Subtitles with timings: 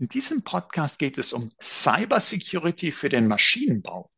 [0.00, 4.10] In diesem Podcast geht es um Cybersecurity für den Maschinenbau.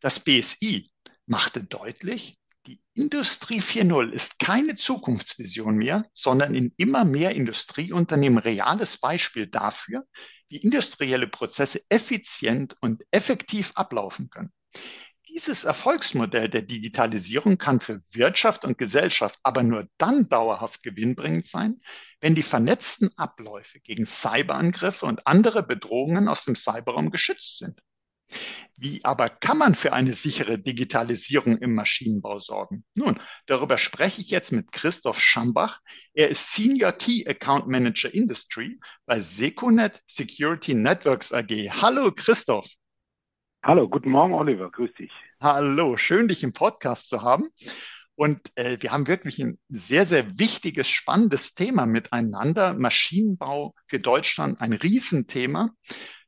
[0.00, 0.90] Das BSI
[1.26, 8.96] machte deutlich, die Industrie 4.0 ist keine Zukunftsvision mehr, sondern in immer mehr Industrieunternehmen reales
[8.96, 10.06] Beispiel dafür,
[10.48, 14.54] wie industrielle Prozesse effizient und effektiv ablaufen können.
[15.34, 21.80] Dieses Erfolgsmodell der Digitalisierung kann für Wirtschaft und Gesellschaft aber nur dann dauerhaft gewinnbringend sein,
[22.20, 27.80] wenn die vernetzten Abläufe gegen Cyberangriffe und andere Bedrohungen aus dem Cyberraum geschützt sind.
[28.76, 32.84] Wie aber kann man für eine sichere Digitalisierung im Maschinenbau sorgen?
[32.94, 35.80] Nun, darüber spreche ich jetzt mit Christoph Schambach.
[36.12, 41.50] Er ist Senior Key Account Manager Industry bei Secunet Security Networks AG.
[41.50, 42.68] Hallo Christoph.
[43.66, 44.70] Hallo, guten Morgen, Oliver.
[44.70, 45.10] Grüß dich.
[45.40, 47.48] Hallo, schön, dich im Podcast zu haben.
[48.14, 52.74] Und äh, wir haben wirklich ein sehr, sehr wichtiges, spannendes Thema miteinander.
[52.74, 55.70] Maschinenbau für Deutschland, ein Riesenthema.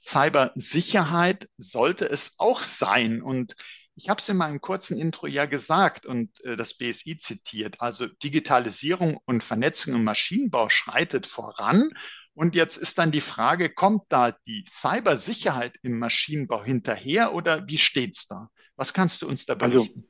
[0.00, 3.20] Cybersicherheit sollte es auch sein.
[3.20, 3.54] Und
[3.96, 7.82] ich habe es in meinem kurzen Intro ja gesagt und äh, das BSI zitiert.
[7.82, 11.90] Also Digitalisierung und Vernetzung im Maschinenbau schreitet voran.
[12.36, 17.78] Und jetzt ist dann die Frage, kommt da die Cybersicherheit im Maschinenbau hinterher oder wie
[17.78, 18.48] steht's da?
[18.76, 20.04] Was kannst du uns da also, berichten?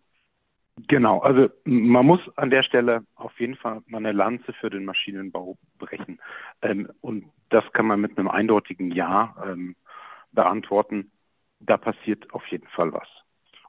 [0.76, 4.70] Also, genau, also man muss an der Stelle auf jeden Fall mal eine Lanze für
[4.70, 6.20] den Maschinenbau brechen.
[6.62, 9.76] Ähm, und das kann man mit einem eindeutigen Ja ähm,
[10.32, 11.12] beantworten.
[11.60, 13.08] Da passiert auf jeden Fall was.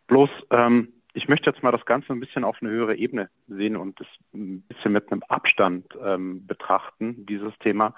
[0.07, 3.75] Bloß, ähm, ich möchte jetzt mal das Ganze ein bisschen auf eine höhere Ebene sehen
[3.75, 7.95] und das ein bisschen mit einem Abstand ähm, betrachten, dieses Thema.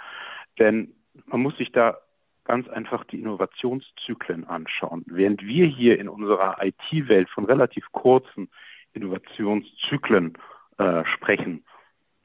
[0.58, 0.94] Denn
[1.26, 1.98] man muss sich da
[2.46, 5.04] ganz einfach die Innovationszyklen anschauen.
[5.06, 8.50] Während wir hier in unserer IT-Welt von relativ kurzen
[8.94, 10.36] Innovationszyklen
[10.80, 11.64] äh, sprechen,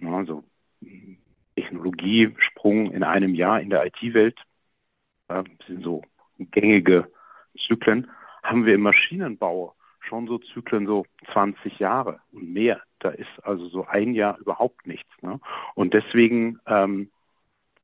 [0.02, 0.44] also
[1.56, 4.38] Technologiesprung in einem Jahr in der IT-Welt,
[5.28, 6.02] äh, sind so
[6.38, 7.10] gängige
[7.66, 8.10] Zyklen,
[8.42, 12.80] haben wir im Maschinenbau schon so Zyklen so 20 Jahre und mehr.
[12.98, 15.10] Da ist also so ein Jahr überhaupt nichts.
[15.22, 15.40] Ne?
[15.74, 17.10] Und deswegen ähm,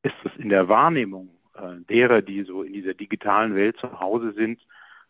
[0.03, 4.33] ist es in der Wahrnehmung äh, derer, die so in dieser digitalen Welt zu Hause
[4.33, 4.59] sind,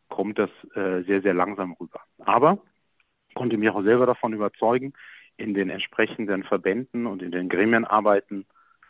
[0.09, 2.02] kommt das äh, sehr, sehr langsam rüber.
[2.19, 2.59] Aber
[3.34, 4.94] konnte mich auch selber davon überzeugen,
[5.38, 8.46] in den entsprechenden Verbänden und in den Gremienarbeiten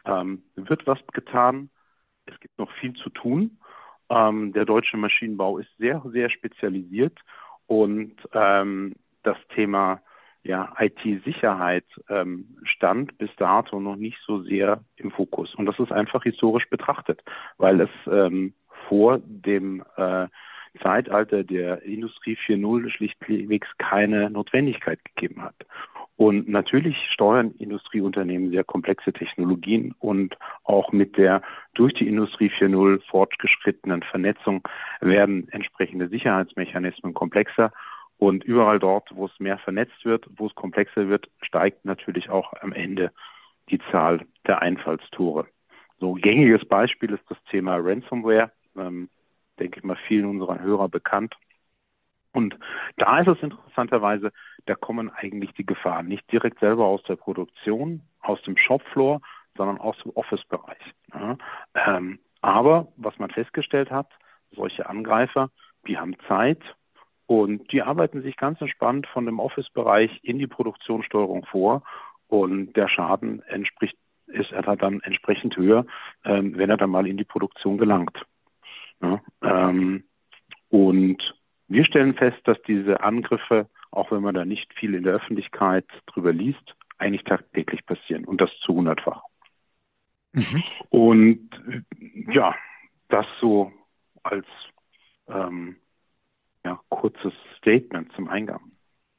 [0.06, 1.70] ähm, wird was getan.
[2.26, 3.60] Es gibt noch viel zu tun.
[4.10, 7.18] Ähm, der deutsche Maschinenbau ist sehr, sehr spezialisiert
[7.68, 10.02] und ähm, das Thema
[10.44, 15.54] ja, IT-Sicherheit ähm, stand bis dato noch nicht so sehr im Fokus.
[15.56, 17.22] Und das ist einfach historisch betrachtet,
[17.58, 18.54] weil es ähm,
[18.88, 20.28] vor dem äh,
[20.82, 25.56] Zeitalter der Industrie 4.0 schlichtwegs keine Notwendigkeit gegeben hat.
[26.18, 31.42] Und natürlich steuern Industrieunternehmen sehr komplexe Technologien und auch mit der
[31.74, 34.62] durch die Industrie 4.0 fortgeschrittenen Vernetzung
[35.00, 37.74] werden entsprechende Sicherheitsmechanismen komplexer
[38.22, 42.54] und überall dort, wo es mehr vernetzt wird, wo es komplexer wird, steigt natürlich auch
[42.62, 43.12] am Ende
[43.72, 45.48] die Zahl der Einfallstore.
[46.00, 48.52] So gängiges Beispiel ist das Thema Ransomware.
[48.78, 49.10] Ähm,
[49.58, 51.36] denke ich mal, vielen unserer Hörer bekannt.
[52.32, 52.56] Und
[52.98, 54.32] da ist es interessanterweise,
[54.68, 59.20] da kommen eigentlich die Gefahren nicht direkt selber aus der Produktion, aus dem Shopfloor,
[59.58, 60.94] sondern aus dem Office-Bereich.
[61.12, 61.38] Ja,
[61.74, 64.12] ähm, aber was man festgestellt hat,
[64.52, 65.50] solche Angreifer,
[65.88, 66.62] die haben Zeit,
[67.32, 71.82] und die arbeiten sich ganz entspannt von dem Office-Bereich in die Produktionssteuerung vor
[72.28, 73.96] und der Schaden entspricht,
[74.28, 75.86] ist er dann entsprechend höher,
[76.26, 78.22] ähm, wenn er dann mal in die Produktion gelangt.
[79.02, 80.04] Ja, ähm,
[80.68, 81.20] und
[81.70, 85.86] wir stellen fest, dass diese Angriffe, auch wenn man da nicht viel in der Öffentlichkeit
[86.08, 89.22] drüber liest, eigentlich tagtäglich passieren und das zu hundertfach.
[90.34, 90.64] Mhm.
[90.90, 91.50] Und
[92.34, 92.54] ja,
[93.08, 93.72] das so
[94.22, 94.46] als
[95.30, 95.78] ähm,
[96.66, 98.72] ja, kurzes Statement zum Eingang.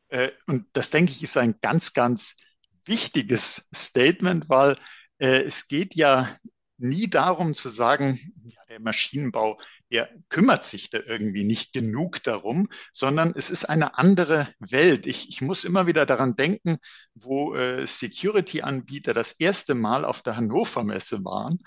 [0.08, 2.36] Äh, und das, denke ich, ist ein ganz, ganz
[2.84, 4.76] wichtiges Statement, weil
[5.18, 6.28] äh, es geht ja
[6.78, 9.60] nie darum zu sagen, ja, der Maschinenbau,
[9.90, 15.06] der kümmert sich da irgendwie nicht genug darum, sondern es ist eine andere Welt.
[15.06, 16.78] Ich, ich muss immer wieder daran denken,
[17.14, 21.58] wo äh, Security-Anbieter das erste Mal auf der Hannover Messe waren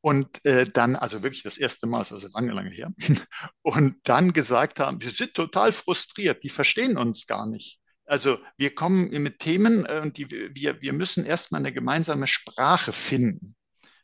[0.00, 2.92] und äh, dann, also wirklich das erste Mal, ist also lange, lange her,
[3.62, 7.80] und dann gesagt haben, wir sind total frustriert, die verstehen uns gar nicht.
[8.04, 12.92] Also wir kommen mit Themen äh, und die, wir, wir müssen erstmal eine gemeinsame Sprache
[12.92, 13.56] finden,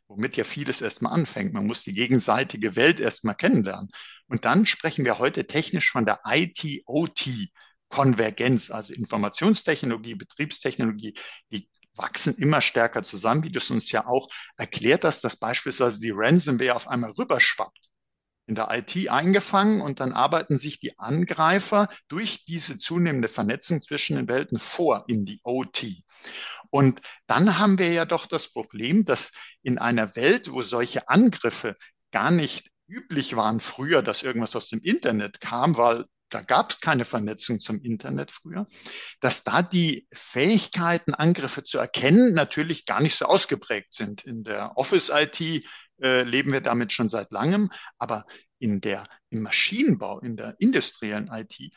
[0.07, 1.53] womit ja vieles erstmal anfängt.
[1.53, 3.89] Man muss die gegenseitige Welt erstmal kennenlernen.
[4.27, 7.49] Und dann sprechen wir heute technisch von der IT-OT.
[7.93, 11.13] Konvergenz, also Informationstechnologie, Betriebstechnologie,
[11.51, 15.99] die wachsen immer stärker zusammen, wie du es uns ja auch erklärt hast, dass beispielsweise
[16.01, 17.89] die Ransomware auf einmal rüberschwappt
[18.45, 24.17] in der IT eingefangen und dann arbeiten sich die Angreifer durch diese zunehmende Vernetzung zwischen
[24.17, 26.03] den Welten vor in die OT.
[26.69, 29.31] Und dann haben wir ja doch das Problem, dass
[29.61, 31.77] in einer Welt, wo solche Angriffe
[32.11, 36.79] gar nicht üblich waren früher, dass irgendwas aus dem Internet kam, weil da gab es
[36.79, 38.67] keine Vernetzung zum Internet früher,
[39.19, 44.23] dass da die Fähigkeiten, Angriffe zu erkennen, natürlich gar nicht so ausgeprägt sind.
[44.25, 45.65] In der Office-IT
[46.01, 48.25] äh, leben wir damit schon seit langem, aber
[48.59, 51.71] in der, im Maschinenbau, in der industriellen IT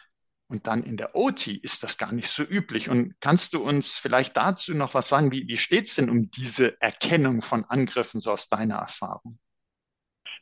[0.48, 2.88] und dann in der OT ist das gar nicht so üblich.
[2.88, 5.32] Und kannst du uns vielleicht dazu noch was sagen?
[5.32, 9.38] Wie, wie steht es denn um diese Erkennung von Angriffen so aus deiner Erfahrung?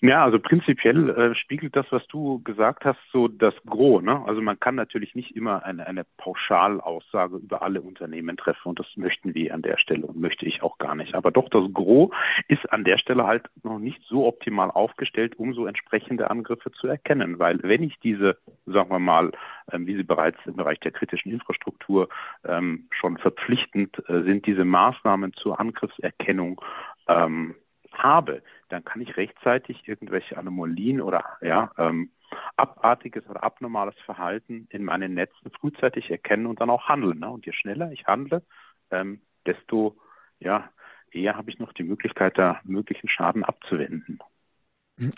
[0.00, 4.02] Ja, also prinzipiell äh, spiegelt das, was du gesagt hast, so das Gros.
[4.02, 4.22] Ne?
[4.26, 8.86] Also man kann natürlich nicht immer eine, eine Pauschalaussage über alle Unternehmen treffen und das
[8.96, 11.14] möchten wir an der Stelle und möchte ich auch gar nicht.
[11.14, 12.10] Aber doch, das Gros
[12.48, 16.86] ist an der Stelle halt noch nicht so optimal aufgestellt, um so entsprechende Angriffe zu
[16.86, 17.38] erkennen.
[17.38, 18.36] Weil wenn ich diese,
[18.66, 19.32] sagen wir mal,
[19.72, 22.08] ähm, wie sie bereits im Bereich der kritischen Infrastruktur
[22.44, 26.60] ähm, schon verpflichtend äh, sind, diese Maßnahmen zur Angriffserkennung
[27.08, 27.54] ähm,
[27.92, 32.10] habe, dann kann ich rechtzeitig irgendwelche Anomalien oder ja, ähm,
[32.56, 37.20] abartiges oder abnormales Verhalten in meinen Netzen frühzeitig erkennen und dann auch handeln.
[37.20, 37.30] Ne?
[37.30, 38.42] Und je schneller ich handle,
[38.90, 39.96] ähm, desto
[40.38, 40.70] ja,
[41.10, 44.18] eher habe ich noch die Möglichkeit, da möglichen Schaden abzuwenden.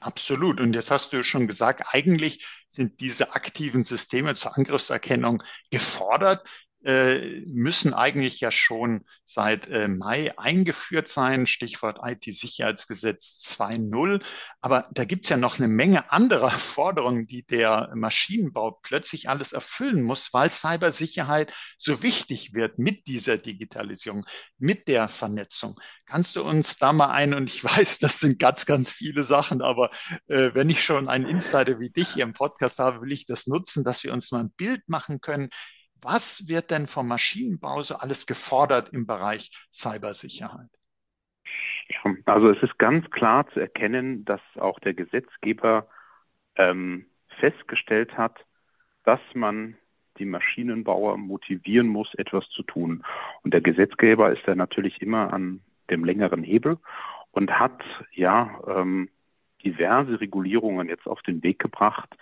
[0.00, 0.60] Absolut.
[0.60, 6.46] Und jetzt hast du schon gesagt, eigentlich sind diese aktiven Systeme zur Angriffserkennung gefordert.
[6.86, 14.22] Äh, müssen eigentlich ja schon seit äh, Mai eingeführt sein, Stichwort IT-Sicherheitsgesetz 2.0.
[14.60, 19.52] Aber da gibt es ja noch eine Menge anderer Forderungen, die der Maschinenbau plötzlich alles
[19.52, 24.24] erfüllen muss, weil Cybersicherheit so wichtig wird mit dieser Digitalisierung,
[24.58, 25.80] mit der Vernetzung.
[26.06, 29.60] Kannst du uns da mal ein, und ich weiß, das sind ganz, ganz viele Sachen,
[29.60, 29.90] aber
[30.28, 33.48] äh, wenn ich schon einen Insider wie dich hier im Podcast habe, will ich das
[33.48, 35.50] nutzen, dass wir uns mal ein Bild machen können,
[36.06, 40.70] was wird denn vom Maschinenbau so alles gefordert im Bereich Cybersicherheit?
[41.88, 45.88] Ja, also es ist ganz klar zu erkennen, dass auch der Gesetzgeber
[46.56, 47.06] ähm,
[47.38, 48.44] festgestellt hat,
[49.04, 49.76] dass man
[50.18, 53.04] die Maschinenbauer motivieren muss, etwas zu tun.
[53.42, 55.60] Und der Gesetzgeber ist da natürlich immer an
[55.90, 56.78] dem längeren Hebel
[57.32, 57.82] und hat
[58.12, 59.10] ja ähm,
[59.64, 62.16] diverse Regulierungen jetzt auf den Weg gebracht,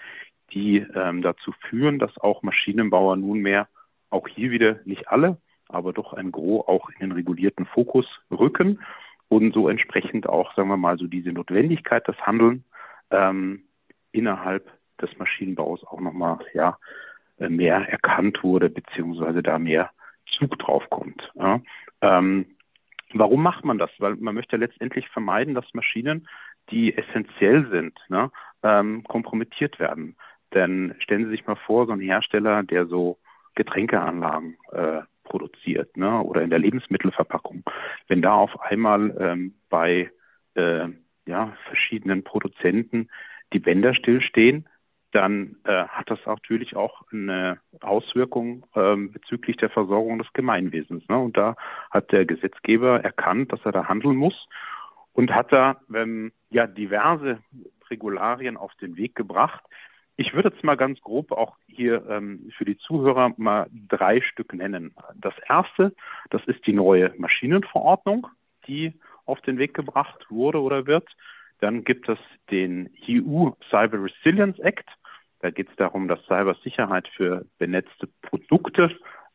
[0.52, 3.68] die ähm, dazu führen, dass auch Maschinenbauer nunmehr
[4.10, 5.38] auch hier wieder nicht alle,
[5.68, 8.80] aber doch ein Gros auch in den regulierten Fokus rücken
[9.28, 12.64] und so entsprechend auch, sagen wir mal, so diese Notwendigkeit, das Handeln
[13.10, 13.64] ähm,
[14.12, 14.70] innerhalb
[15.00, 16.78] des Maschinenbaus auch nochmal ja,
[17.38, 19.90] äh, mehr erkannt wurde, beziehungsweise da mehr
[20.38, 21.30] Zug drauf kommt.
[21.34, 21.60] Ja.
[22.00, 22.46] Ähm,
[23.12, 23.90] warum macht man das?
[23.98, 26.28] Weil man möchte letztendlich vermeiden, dass Maschinen,
[26.70, 28.30] die essentiell sind, ne,
[28.62, 30.16] ähm, kompromittiert werden.
[30.54, 33.18] Denn stellen Sie sich mal vor, so ein Hersteller, der so
[33.54, 37.64] Getränkeanlagen äh, produziert ne, oder in der Lebensmittelverpackung,
[38.08, 40.10] wenn da auf einmal ähm, bei
[40.54, 40.88] äh,
[41.26, 43.08] ja, verschiedenen Produzenten
[43.52, 44.68] die Bänder stillstehen,
[45.12, 51.08] dann äh, hat das natürlich auch eine Auswirkung ähm, bezüglich der Versorgung des Gemeinwesens.
[51.08, 51.18] Ne?
[51.18, 51.56] Und da
[51.90, 54.48] hat der Gesetzgeber erkannt, dass er da handeln muss
[55.12, 57.38] und hat da ähm, ja diverse
[57.90, 59.62] Regularien auf den Weg gebracht,
[60.16, 64.54] ich würde jetzt mal ganz grob auch hier ähm, für die Zuhörer mal drei Stück
[64.54, 64.94] nennen.
[65.14, 65.94] Das erste,
[66.30, 68.28] das ist die neue Maschinenverordnung,
[68.66, 68.94] die
[69.26, 71.08] auf den Weg gebracht wurde oder wird.
[71.60, 72.18] Dann gibt es
[72.50, 74.88] den EU Cyber Resilience Act.
[75.40, 78.90] Da geht es darum, dass Cybersicherheit für benetzte Produkte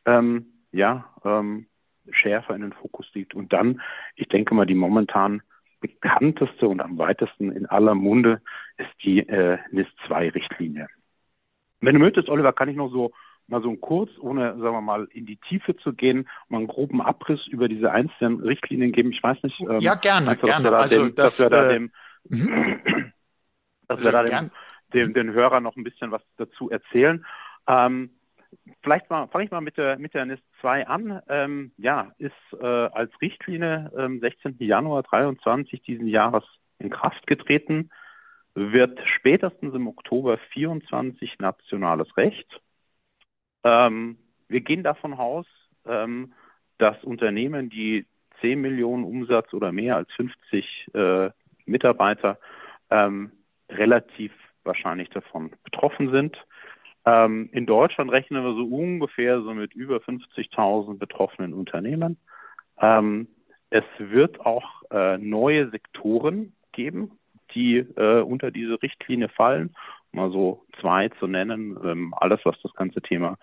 [0.06, 1.66] ähm, ja, ähm,
[2.10, 3.34] schärfer in den Fokus liegt.
[3.34, 3.80] Und dann,
[4.16, 5.42] ich denke mal, die momentan
[5.80, 8.40] bekannteste und am weitesten in aller Munde
[8.80, 10.88] ist die äh, NIS-2-Richtlinie.
[11.80, 13.12] Wenn du möchtest, Oliver, kann ich noch so
[13.50, 16.66] mal so ein kurz, ohne, sagen wir mal, in die Tiefe zu gehen, mal einen
[16.68, 19.10] groben Abriss über diese einzelnen Richtlinien geben.
[19.12, 19.60] Ich weiß nicht.
[19.60, 20.70] Ähm, ja, gerne, du, gerne.
[20.70, 21.92] Da also, dem, das, dass wir da äh, dem,
[22.28, 23.12] mhm.
[23.88, 24.50] dass wir da dem,
[24.94, 27.24] dem, den Hörer noch ein bisschen was dazu erzählen.
[27.66, 28.10] Ähm,
[28.82, 31.20] vielleicht mal, fange ich mal mit der, mit der NIS 2 an.
[31.28, 34.56] Ähm, ja, ist äh, als Richtlinie ähm, 16.
[34.58, 36.44] Januar 23 diesen Jahres
[36.78, 37.90] in Kraft getreten,
[38.60, 42.60] wird spätestens im Oktober 24 nationales Recht.
[43.64, 45.46] Ähm, wir gehen davon aus,
[45.86, 46.32] ähm,
[46.78, 48.06] dass Unternehmen, die
[48.40, 51.30] 10 Millionen Umsatz oder mehr als 50 äh,
[51.66, 52.38] Mitarbeiter
[52.90, 53.32] ähm,
[53.68, 54.32] relativ
[54.64, 56.36] wahrscheinlich davon betroffen sind.
[57.06, 62.18] Ähm, in Deutschland rechnen wir so ungefähr so mit über 50.000 betroffenen Unternehmen.
[62.78, 63.28] Ähm,
[63.70, 67.18] es wird auch äh, neue Sektoren geben,
[67.54, 69.74] die äh, unter diese Richtlinie fallen.
[70.12, 71.78] Mal so zwei zu nennen.
[71.84, 73.38] Ähm, alles, was das ganze Thema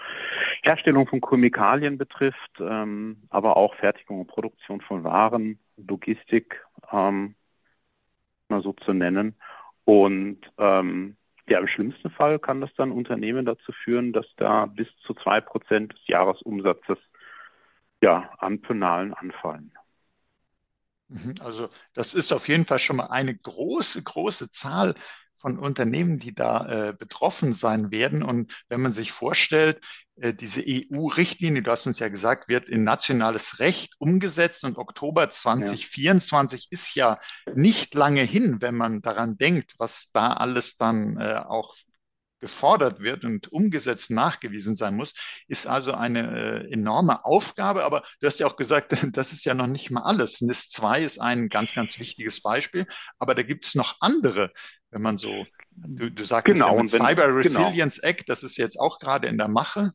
[0.63, 6.61] Herstellung von Chemikalien betrifft, ähm, aber auch Fertigung und Produktion von Waren, Logistik,
[6.91, 7.35] ähm,
[8.49, 9.35] mal so zu nennen.
[9.85, 11.15] Und ähm,
[11.47, 15.39] ja, im schlimmsten Fall kann das dann Unternehmen dazu führen, dass da bis zu zwei
[15.39, 16.97] Prozent des Jahresumsatzes
[18.01, 19.71] ja, an Penalen anfallen.
[21.09, 24.95] Mhm, also das ist auf jeden Fall schon mal eine große, große Zahl
[25.37, 28.23] von Unternehmen, die da äh, betroffen sein werden.
[28.23, 29.79] Und wenn man sich vorstellt,
[30.15, 35.29] äh, diese EU-Richtlinie, du hast uns ja gesagt, wird in nationales Recht umgesetzt und Oktober
[35.29, 36.67] 2024 ja.
[36.71, 37.19] ist ja
[37.53, 41.75] nicht lange hin, wenn man daran denkt, was da alles dann äh, auch
[42.39, 45.13] gefordert wird und umgesetzt nachgewiesen sein muss,
[45.47, 47.83] ist also eine äh, enorme Aufgabe.
[47.83, 50.41] Aber du hast ja auch gesagt, das ist ja noch nicht mal alles.
[50.41, 52.87] NIS 2 ist ein ganz, ganz wichtiges Beispiel.
[53.19, 54.51] Aber da gibt es noch andere,
[54.91, 57.37] wenn man so, du, du sagst genau, ja wenn, Cyber genau.
[57.37, 58.09] Resilience genau.
[58.09, 59.93] Act, das ist jetzt auch gerade in der Mache.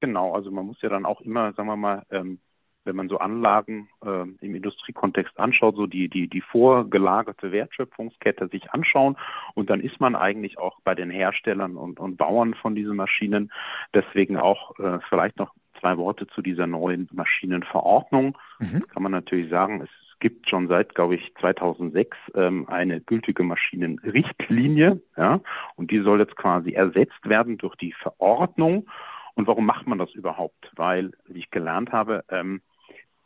[0.00, 2.40] Genau, also man muss ja dann auch immer, sagen wir mal, ähm,
[2.84, 8.70] wenn man so Anlagen äh, im Industriekontext anschaut, so die, die, die vorgelagerte Wertschöpfungskette sich
[8.72, 9.16] anschauen.
[9.54, 13.52] Und dann ist man eigentlich auch bei den Herstellern und, und Bauern von diesen Maschinen.
[13.94, 18.38] Deswegen auch äh, vielleicht noch zwei Worte zu dieser neuen Maschinenverordnung.
[18.58, 18.86] Mhm.
[18.88, 25.02] Kann man natürlich sagen, es gibt schon seit, glaube ich, 2006 ähm, eine gültige Maschinenrichtlinie.
[25.16, 25.40] Ja,
[25.76, 28.86] und die soll jetzt quasi ersetzt werden durch die Verordnung.
[29.34, 30.70] Und warum macht man das überhaupt?
[30.76, 32.62] Weil, wie ich gelernt habe, ähm,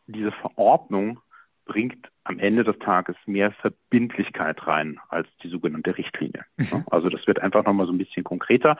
[0.09, 1.21] diese Verordnung
[1.65, 6.45] bringt am Ende des Tages mehr Verbindlichkeit rein als die sogenannte Richtlinie.
[6.57, 6.85] Mhm.
[6.91, 8.77] Also das wird einfach nochmal so ein bisschen konkreter.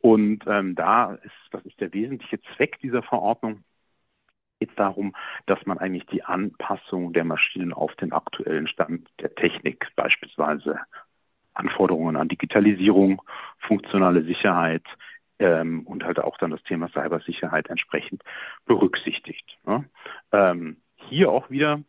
[0.00, 3.64] Und ähm, da ist, das ist der wesentliche Zweck dieser Verordnung,
[4.60, 5.14] geht es darum,
[5.46, 10.78] dass man eigentlich die Anpassung der Maschinen auf den aktuellen Stand der Technik, beispielsweise
[11.54, 13.22] Anforderungen an Digitalisierung,
[13.58, 14.84] funktionale Sicherheit,
[15.38, 18.22] ähm, und halt auch dann das Thema Cybersicherheit entsprechend
[18.66, 19.58] berücksichtigt.
[19.66, 19.84] Ne?
[20.32, 21.80] Ähm, hier auch wieder,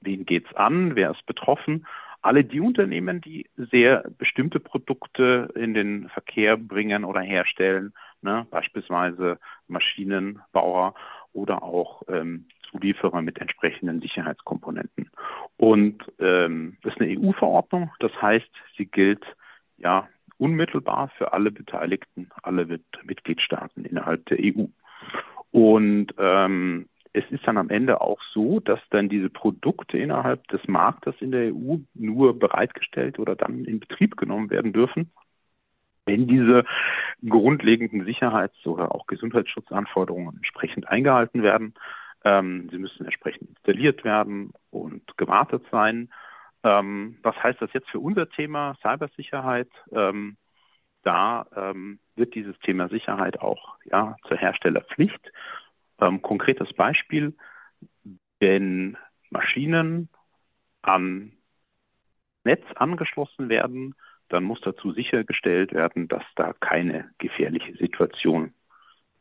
[0.00, 1.86] wen geht's an, wer ist betroffen?
[2.20, 8.46] Alle die Unternehmen, die sehr bestimmte Produkte in den Verkehr bringen oder herstellen, ne?
[8.50, 9.38] beispielsweise
[9.68, 10.94] Maschinenbauer
[11.32, 15.10] oder auch ähm, Zulieferer mit entsprechenden Sicherheitskomponenten.
[15.56, 19.24] Und ähm, das ist eine EU-Verordnung, das heißt, sie gilt
[19.76, 24.66] ja unmittelbar für alle Beteiligten, alle Mitgliedstaaten innerhalb der EU.
[25.50, 30.66] Und ähm, es ist dann am Ende auch so, dass dann diese Produkte innerhalb des
[30.68, 35.10] Marktes in der EU nur bereitgestellt oder dann in Betrieb genommen werden dürfen,
[36.06, 36.64] wenn diese
[37.26, 41.74] grundlegenden Sicherheits- oder auch Gesundheitsschutzanforderungen entsprechend eingehalten werden.
[42.24, 46.10] Ähm, sie müssen entsprechend installiert werden und gewartet sein.
[46.64, 49.70] Ähm, was heißt das jetzt für unser Thema Cybersicherheit?
[49.92, 50.36] Ähm,
[51.02, 55.32] da ähm, wird dieses Thema Sicherheit auch ja, zur Herstellerpflicht.
[56.00, 57.34] Ähm, konkretes Beispiel,
[58.40, 58.96] wenn
[59.30, 60.08] Maschinen
[60.82, 61.32] an
[62.44, 63.94] Netz angeschlossen werden,
[64.28, 68.52] dann muss dazu sichergestellt werden, dass da keine gefährliche Situation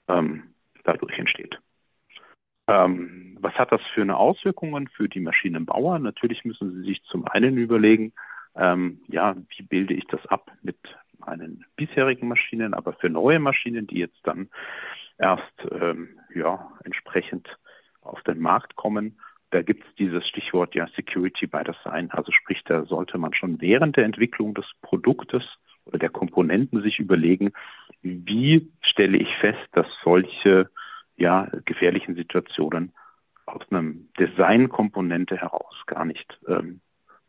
[0.08, 1.60] ähm, dadurch entsteht.
[2.68, 6.00] Ähm, was hat das für eine Auswirkungen für die Maschinenbauer?
[6.00, 8.14] Natürlich müssen sie sich zum einen überlegen,
[8.56, 10.78] ähm, ja, wie bilde ich das ab mit
[11.20, 14.50] meinen bisherigen Maschinen, aber für neue Maschinen, die jetzt dann
[15.18, 17.48] erst ähm, ja entsprechend
[18.02, 19.20] auf den Markt kommen,
[19.52, 22.12] da gibt es dieses Stichwort ja Security by Design.
[22.12, 25.44] Also sprich, da sollte man schon während der Entwicklung des Produktes
[25.86, 27.54] oder der Komponenten sich überlegen,
[28.02, 30.70] wie stelle ich fest, dass solche
[31.18, 32.94] ja, gefährlichen Situationen
[33.46, 36.82] aus einem Designkomponente heraus gar nicht ähm,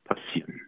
[0.05, 0.61] passieren.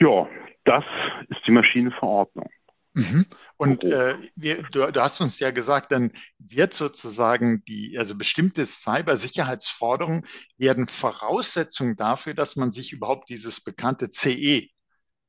[0.00, 0.28] Ja,
[0.64, 0.84] das
[1.28, 2.50] ist die Maschinenverordnung.
[2.96, 3.26] Mhm.
[3.58, 8.64] Und äh, wir, du, du, hast uns ja gesagt, dann wird sozusagen die, also bestimmte
[8.64, 10.26] Cybersicherheitsforderungen
[10.56, 14.68] werden Voraussetzung dafür, dass man sich überhaupt dieses bekannte CE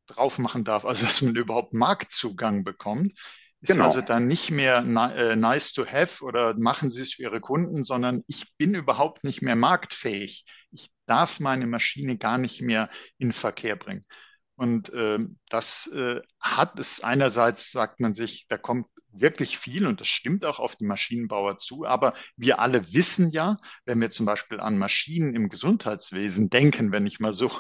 [0.08, 3.20] drauf machen darf, also dass man überhaupt Marktzugang bekommt.
[3.70, 3.88] Ist genau.
[3.88, 4.78] also dann nicht mehr
[5.16, 9.24] äh, nice to have oder machen Sie es für Ihre Kunden, sondern ich bin überhaupt
[9.24, 10.46] nicht mehr marktfähig.
[10.72, 14.06] Ich darf meine Maschine gar nicht mehr in Verkehr bringen.
[14.56, 15.20] Und äh,
[15.50, 20.46] das äh, hat es einerseits, sagt man sich, da kommt wirklich viel und das stimmt
[20.46, 21.86] auch auf die Maschinenbauer zu.
[21.86, 27.06] Aber wir alle wissen ja, wenn wir zum Beispiel an Maschinen im Gesundheitswesen denken, wenn
[27.06, 27.52] ich mal so,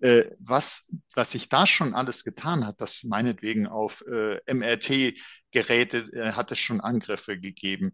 [0.00, 5.14] äh, was, was sich da schon alles getan hat, dass meinetwegen auf äh, MRT
[5.52, 7.92] Geräte äh, hat es schon Angriffe gegeben.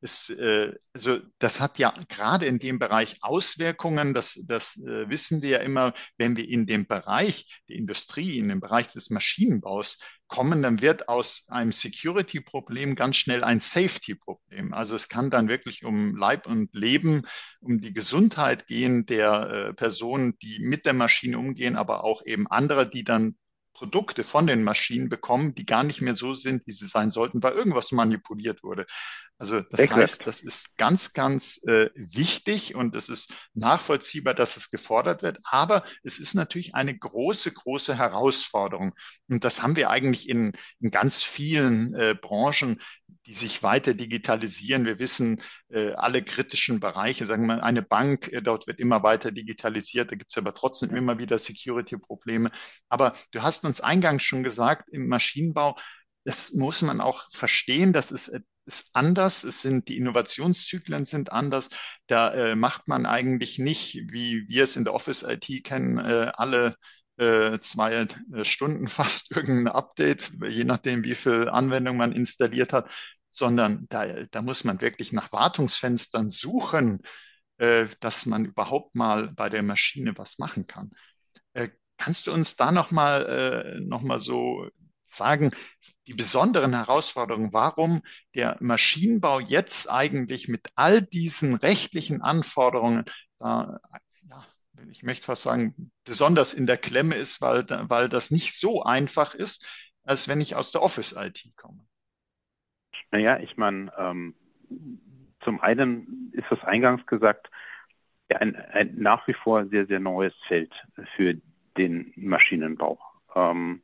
[0.00, 5.42] Es, äh, also das hat ja gerade in dem Bereich Auswirkungen, das, das äh, wissen
[5.42, 9.98] wir ja immer, wenn wir in dem Bereich der Industrie, in dem Bereich des Maschinenbaus
[10.28, 14.72] kommen, dann wird aus einem Security-Problem ganz schnell ein Safety-Problem.
[14.72, 17.22] Also es kann dann wirklich um Leib und Leben,
[17.60, 22.88] um die Gesundheit gehen der Personen, die mit der Maschine umgehen, aber auch eben andere,
[22.88, 23.34] die dann
[23.72, 27.42] Produkte von den Maschinen bekommen, die gar nicht mehr so sind, wie sie sein sollten,
[27.42, 28.86] weil irgendwas manipuliert wurde.
[29.40, 30.00] Also das Exakt.
[30.02, 35.38] heißt, das ist ganz, ganz äh, wichtig und es ist nachvollziehbar, dass es gefordert wird.
[35.44, 38.92] Aber es ist natürlich eine große, große Herausforderung.
[39.30, 42.82] Und das haben wir eigentlich in, in ganz vielen äh, Branchen,
[43.24, 44.84] die sich weiter digitalisieren.
[44.84, 49.02] Wir wissen äh, alle kritischen Bereiche, sagen wir mal, eine Bank, äh, dort wird immer
[49.02, 50.12] weiter digitalisiert.
[50.12, 52.50] Da gibt es aber trotzdem immer wieder Security-Probleme.
[52.90, 55.78] Aber du hast uns eingangs schon gesagt, im Maschinenbau,
[56.24, 58.28] das muss man auch verstehen, das ist
[58.66, 61.68] ist anders, es sind die Innovationszyklen sind anders.
[62.06, 66.30] Da äh, macht man eigentlich nicht, wie wir es in der Office IT kennen, äh,
[66.34, 66.76] alle
[67.16, 72.90] äh, zwei äh, Stunden fast irgendein Update, je nachdem, wie viel Anwendung man installiert hat,
[73.30, 77.00] sondern da, da muss man wirklich nach Wartungsfenstern suchen,
[77.58, 80.90] äh, dass man überhaupt mal bei der Maschine was machen kann.
[81.52, 84.68] Äh, kannst du uns da nochmal äh, noch mal so
[85.16, 85.50] sagen,
[86.06, 88.02] die besonderen Herausforderungen, warum
[88.34, 93.04] der Maschinenbau jetzt eigentlich mit all diesen rechtlichen Anforderungen
[93.38, 93.78] da,
[94.28, 94.44] ja,
[94.90, 99.34] ich möchte fast sagen, besonders in der Klemme ist, weil, weil das nicht so einfach
[99.34, 99.66] ist,
[100.04, 101.86] als wenn ich aus der Office-IT komme.
[103.10, 104.34] Naja, ich meine, ähm,
[105.42, 107.50] zum einen ist das eingangs gesagt,
[108.28, 110.72] ein, ein nach wie vor sehr, sehr neues Feld
[111.16, 111.34] für
[111.76, 113.00] den Maschinenbau.
[113.34, 113.82] Ähm,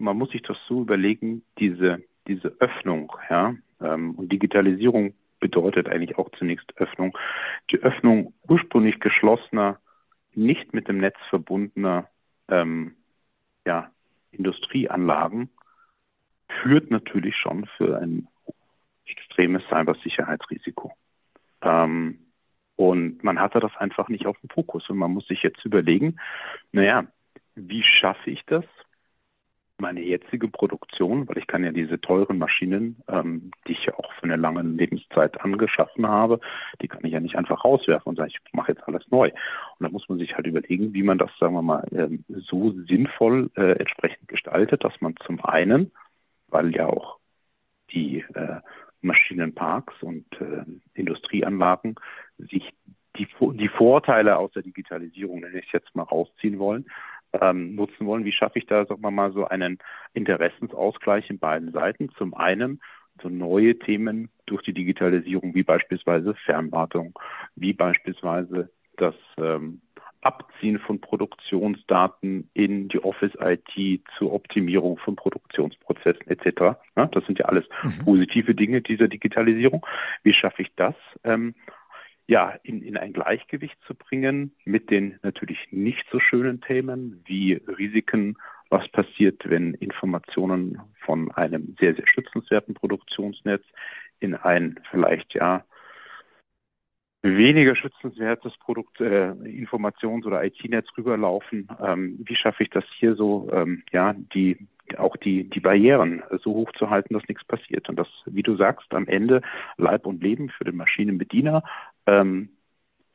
[0.00, 6.18] man muss sich das so überlegen, diese, diese Öffnung, ja, ähm, und Digitalisierung bedeutet eigentlich
[6.18, 7.16] auch zunächst Öffnung.
[7.70, 9.78] Die Öffnung ursprünglich geschlossener,
[10.34, 12.08] nicht mit dem Netz verbundener
[12.48, 12.94] ähm,
[13.66, 13.90] ja,
[14.32, 15.50] Industrieanlagen
[16.62, 18.28] führt natürlich schon für ein
[19.06, 20.92] extremes Cybersicherheitsrisiko.
[21.62, 22.18] Ähm,
[22.76, 24.88] und man hatte das einfach nicht auf dem Fokus.
[24.88, 26.18] Und man muss sich jetzt überlegen,
[26.72, 27.06] naja,
[27.54, 28.64] wie schaffe ich das,
[29.80, 34.12] meine jetzige Produktion, weil ich kann ja diese teuren Maschinen, ähm, die ich ja auch
[34.14, 36.40] für eine lange Lebenszeit angeschaffen habe,
[36.80, 39.28] die kann ich ja nicht einfach rauswerfen und sagen, ich mache jetzt alles neu.
[39.28, 42.72] Und da muss man sich halt überlegen, wie man das, sagen wir mal, ähm, so
[42.88, 45.92] sinnvoll äh, entsprechend gestaltet, dass man zum einen,
[46.48, 47.18] weil ja auch
[47.92, 48.60] die äh,
[49.02, 50.64] Maschinenparks und äh,
[50.94, 51.96] Industrieanlagen
[52.38, 52.70] sich
[53.16, 56.86] die, die Vorteile aus der Digitalisierung, nenne ich es jetzt mal, rausziehen wollen,
[57.32, 58.24] ähm, nutzen wollen.
[58.24, 59.78] Wie schaffe ich da, sagen wir mal, so einen
[60.14, 62.10] Interessensausgleich in beiden Seiten?
[62.16, 62.80] Zum einen
[63.22, 67.18] so neue Themen durch die Digitalisierung, wie beispielsweise Fernwartung,
[67.54, 69.80] wie beispielsweise das ähm,
[70.22, 76.78] Abziehen von Produktionsdaten in die Office IT zur Optimierung von Produktionsprozessen etc.
[76.96, 78.04] Ja, das sind ja alles mhm.
[78.04, 79.86] positive Dinge dieser Digitalisierung.
[80.22, 80.94] Wie schaffe ich das?
[81.24, 81.54] Ähm,
[82.30, 87.54] ja, in, in ein Gleichgewicht zu bringen mit den natürlich nicht so schönen Themen wie
[87.54, 88.38] Risiken,
[88.68, 93.64] was passiert, wenn Informationen von einem sehr, sehr schützenswerten Produktionsnetz
[94.20, 95.64] in ein vielleicht ja
[97.22, 101.68] weniger schützenswertes Produkt, äh, Informations- oder IT-Netz rüberlaufen.
[101.84, 106.54] Ähm, wie schaffe ich das hier so, ähm, ja, die auch die, die Barrieren so
[106.54, 107.88] hoch zu halten, dass nichts passiert.
[107.88, 109.42] Und das, wie du sagst, am Ende
[109.76, 111.62] Leib und Leben für den Maschinenbediener,
[112.06, 112.50] ähm,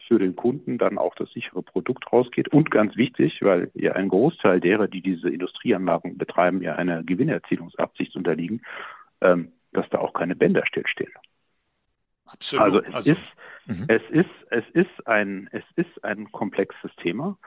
[0.07, 2.49] für den Kunden dann auch das sichere Produkt rausgeht.
[2.49, 8.15] Und ganz wichtig, weil ja ein Großteil derer, die diese Industrieanlagen betreiben, ja einer Gewinnerzielungsabsicht
[8.15, 8.61] unterliegen,
[9.21, 11.11] ähm, dass da auch keine Bänder stillstehen.
[12.25, 12.63] Absolut.
[12.63, 13.85] Also es also, ist, mhm.
[13.87, 17.37] es ist, es ist ein, es ist ein komplexes Thema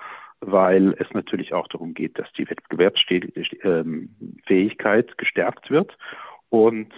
[0.40, 5.96] weil es natürlich auch darum geht, dass die Wettbewerbsfähigkeit gestärkt wird.
[6.48, 6.90] Und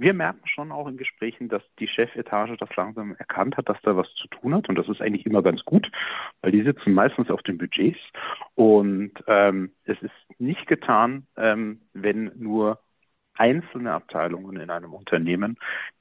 [0.00, 3.96] wir merken schon auch in Gesprächen, dass die Chefetage das langsam erkannt hat, dass da
[3.96, 4.68] was zu tun hat.
[4.68, 5.90] Und das ist eigentlich immer ganz gut,
[6.40, 7.98] weil die sitzen meistens auf den Budgets.
[8.54, 12.80] Und ähm, es ist nicht getan, ähm, wenn nur
[13.40, 15.56] einzelne Abteilungen in einem Unternehmen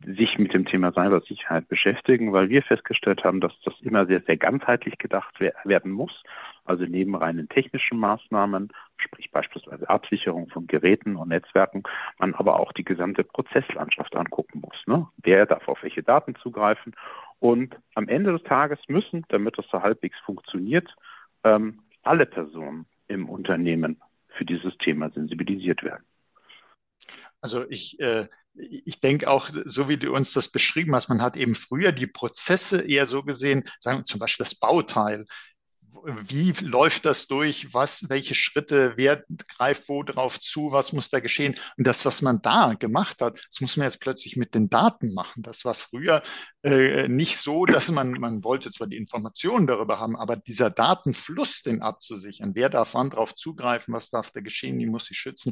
[0.05, 4.35] sich mit dem Thema Cybersicherheit beschäftigen, weil wir festgestellt haben, dass das immer sehr, sehr
[4.35, 6.11] ganzheitlich gedacht werden muss.
[6.65, 11.83] Also neben reinen technischen Maßnahmen, sprich beispielsweise Absicherung von Geräten und Netzwerken,
[12.17, 14.75] man aber auch die gesamte Prozesslandschaft angucken muss.
[14.85, 15.07] Ne?
[15.23, 16.93] Wer darf auf welche Daten zugreifen?
[17.39, 20.93] Und am Ende des Tages müssen, damit das so halbwegs funktioniert,
[21.45, 26.03] ähm, alle Personen im Unternehmen für dieses Thema sensibilisiert werden.
[27.41, 31.37] Also ich, äh, ich denke auch, so wie du uns das beschrieben hast, man hat
[31.37, 35.25] eben früher die Prozesse eher so gesehen, sagen wir zum Beispiel das Bauteil
[36.05, 37.73] wie läuft das durch?
[37.73, 40.71] Was, welche Schritte, wer greift wo drauf zu?
[40.71, 41.55] Was muss da geschehen?
[41.77, 45.13] Und das, was man da gemacht hat, das muss man jetzt plötzlich mit den Daten
[45.13, 45.43] machen.
[45.43, 46.23] Das war früher
[46.63, 51.61] äh, nicht so, dass man, man wollte zwar die Informationen darüber haben, aber dieser Datenfluss,
[51.63, 55.51] den abzusichern, wer darf wann drauf zugreifen, was darf da geschehen, wie muss ich schützen,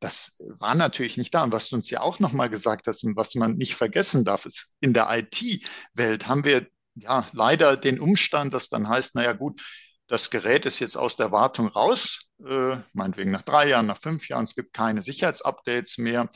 [0.00, 1.44] das war natürlich nicht da.
[1.44, 4.46] Und was du uns ja auch nochmal gesagt hast und was man nicht vergessen darf,
[4.46, 9.62] ist, in der IT-Welt haben wir ja, leider den Umstand, dass dann heißt, naja gut,
[10.08, 14.28] das Gerät ist jetzt aus der Wartung raus, äh, meinetwegen nach drei Jahren, nach fünf
[14.28, 16.28] Jahren, es gibt keine Sicherheitsupdates mehr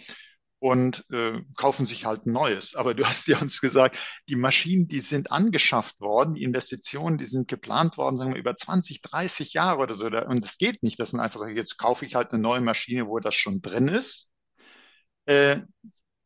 [0.59, 2.75] und äh, kaufen sich halt ein neues.
[2.75, 3.97] Aber du hast ja uns gesagt,
[4.29, 8.57] die Maschinen, die sind angeschafft worden, die Investitionen, die sind geplant worden, sagen wir, über
[8.57, 10.07] 20, 30 Jahre oder so.
[10.07, 13.07] Und es geht nicht, dass man einfach sagt, jetzt kaufe ich halt eine neue Maschine,
[13.07, 14.31] wo das schon drin ist.
[15.27, 15.61] Äh,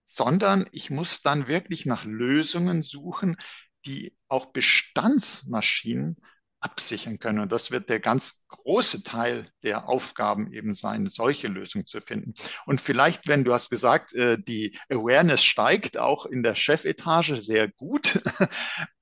[0.04, 3.36] sondern ich muss dann wirklich nach Lösungen suchen,
[3.84, 6.16] die auch Bestandsmaschinen
[6.60, 7.40] absichern können.
[7.40, 12.34] Und das wird der ganz große Teil der Aufgaben eben sein, solche Lösungen zu finden.
[12.66, 17.68] Und vielleicht, wenn du hast gesagt, äh, die Awareness steigt auch in der Chefetage sehr
[17.68, 18.22] gut.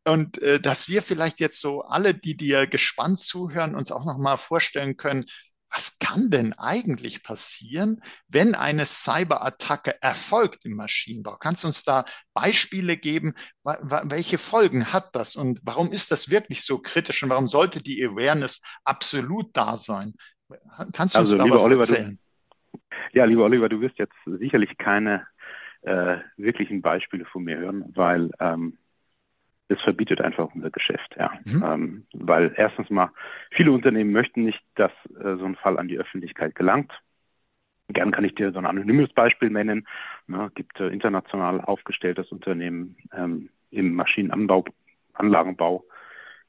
[0.05, 4.19] Und äh, dass wir vielleicht jetzt so alle, die dir gespannt zuhören, uns auch noch
[4.19, 5.27] mal vorstellen können,
[5.71, 11.37] was kann denn eigentlich passieren, wenn eine Cyberattacke erfolgt im Maschinenbau?
[11.37, 13.35] Kannst du uns da Beispiele geben?
[13.65, 18.05] Welche Folgen hat das und warum ist das wirklich so kritisch und warum sollte die
[18.05, 20.15] Awareness absolut da sein?
[20.93, 22.17] Kannst du also, uns da was Oliver, erzählen?
[22.73, 22.79] Du,
[23.13, 25.27] ja, lieber Oliver, du wirst jetzt sicherlich keine
[25.83, 28.79] äh, wirklichen Beispiele von mir hören, weil ähm,
[29.69, 31.31] es verbietet einfach unser Geschäft, ja.
[31.45, 31.65] Mhm.
[31.65, 33.11] Ähm, weil erstens mal,
[33.51, 36.91] viele Unternehmen möchten nicht, dass äh, so ein Fall an die Öffentlichkeit gelangt.
[37.89, 39.87] Gern kann ich dir so ein anonymes Beispiel nennen.
[40.27, 44.65] Ne, gibt äh, international aufgestelltes Unternehmen ähm, im Maschinenanbau,
[45.15, 45.85] Anlagenbau.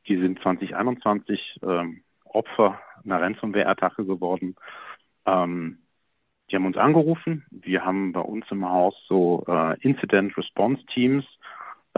[0.07, 4.55] Die sind 2021 ähm, Opfer einer Ransomware-Attacke geworden.
[5.25, 5.79] Ähm,
[6.49, 7.45] die haben uns angerufen.
[7.51, 11.25] Wir haben bei uns im Haus so äh, Incident Response Teams,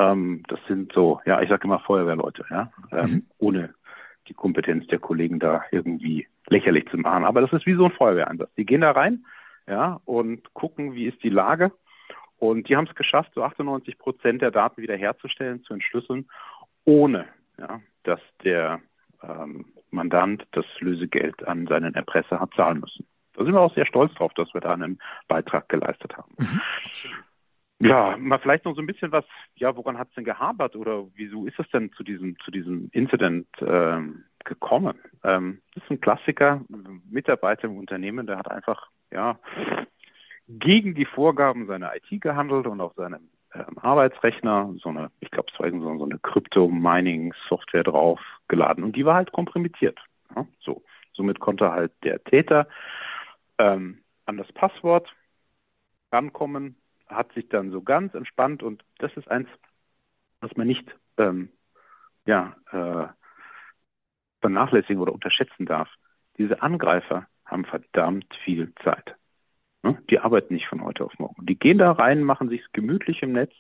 [0.01, 3.25] ähm, das sind so, ja, ich sage immer Feuerwehrleute, ja, ähm, mhm.
[3.37, 3.73] ohne
[4.27, 7.25] die Kompetenz der Kollegen da irgendwie lächerlich zu machen.
[7.25, 8.49] Aber das ist wie so ein Feuerwehreinsatz.
[8.55, 9.25] Die gehen da rein,
[9.67, 11.71] ja, und gucken, wie ist die Lage.
[12.37, 16.27] Und die haben es geschafft, so 98 Prozent der Daten wiederherzustellen, zu entschlüsseln,
[16.85, 17.25] ohne,
[17.59, 18.79] ja, dass der
[19.21, 23.05] ähm, Mandant das Lösegeld an seinen Erpresser hat zahlen müssen.
[23.33, 26.33] Da sind wir auch sehr stolz drauf, dass wir da einen Beitrag geleistet haben.
[26.37, 26.61] Mhm.
[27.83, 31.07] Ja, mal vielleicht noch so ein bisschen was, ja, woran hat es denn gehabert oder
[31.15, 34.99] wieso ist es denn zu diesem, zu diesem Incident ähm, gekommen?
[35.23, 39.39] Ähm, das ist ein Klassiker, ein Mitarbeiter im Unternehmen, der hat einfach, ja,
[40.47, 45.49] gegen die Vorgaben seiner IT gehandelt und auf seinem ähm, Arbeitsrechner so eine, ich glaube,
[45.51, 49.99] es war so, eine Crypto-Mining-Software draufgeladen und die war halt komprimiert.
[50.35, 52.67] Ja, so, somit konnte halt der Täter
[53.57, 55.11] ähm, an das Passwort
[56.11, 56.75] rankommen,
[57.11, 59.47] hat sich dann so ganz entspannt und das ist eins,
[60.39, 60.85] was man nicht
[61.17, 61.49] ähm,
[62.25, 63.07] ja, äh,
[64.41, 65.89] vernachlässigen oder unterschätzen darf.
[66.37, 69.15] Diese Angreifer haben verdammt viel Zeit.
[69.83, 70.01] Ne?
[70.09, 71.45] Die arbeiten nicht von heute auf morgen.
[71.45, 73.53] Die gehen da rein, machen sich gemütlich im Netz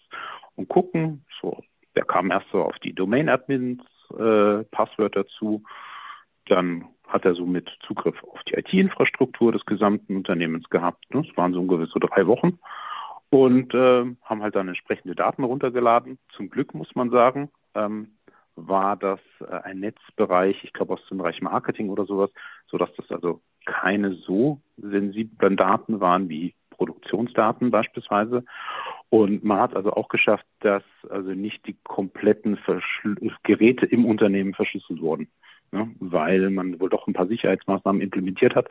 [0.55, 1.61] und gucken, so,
[1.95, 3.83] der kam erst so auf die Domain-Admins
[4.17, 5.63] äh, Passwörter zu,
[6.45, 11.13] dann hat er somit Zugriff auf die IT-Infrastruktur des gesamten Unternehmens gehabt.
[11.13, 11.23] Ne?
[11.27, 12.59] Das waren so ungefähr so drei Wochen
[13.31, 16.19] und äh, haben halt dann entsprechende Daten runtergeladen.
[16.35, 18.09] Zum Glück muss man sagen, ähm,
[18.55, 22.29] war das äh, ein Netzbereich, ich glaube aus dem Bereich Marketing oder sowas,
[22.67, 28.43] sodass das also keine so sensiblen Daten waren wie Produktionsdaten beispielsweise.
[29.09, 34.53] Und man hat also auch geschafft, dass also nicht die kompletten Verschl Geräte im Unternehmen
[34.53, 35.29] verschlüsselt wurden,
[35.71, 38.67] ne, weil man wohl doch ein paar Sicherheitsmaßnahmen implementiert hat.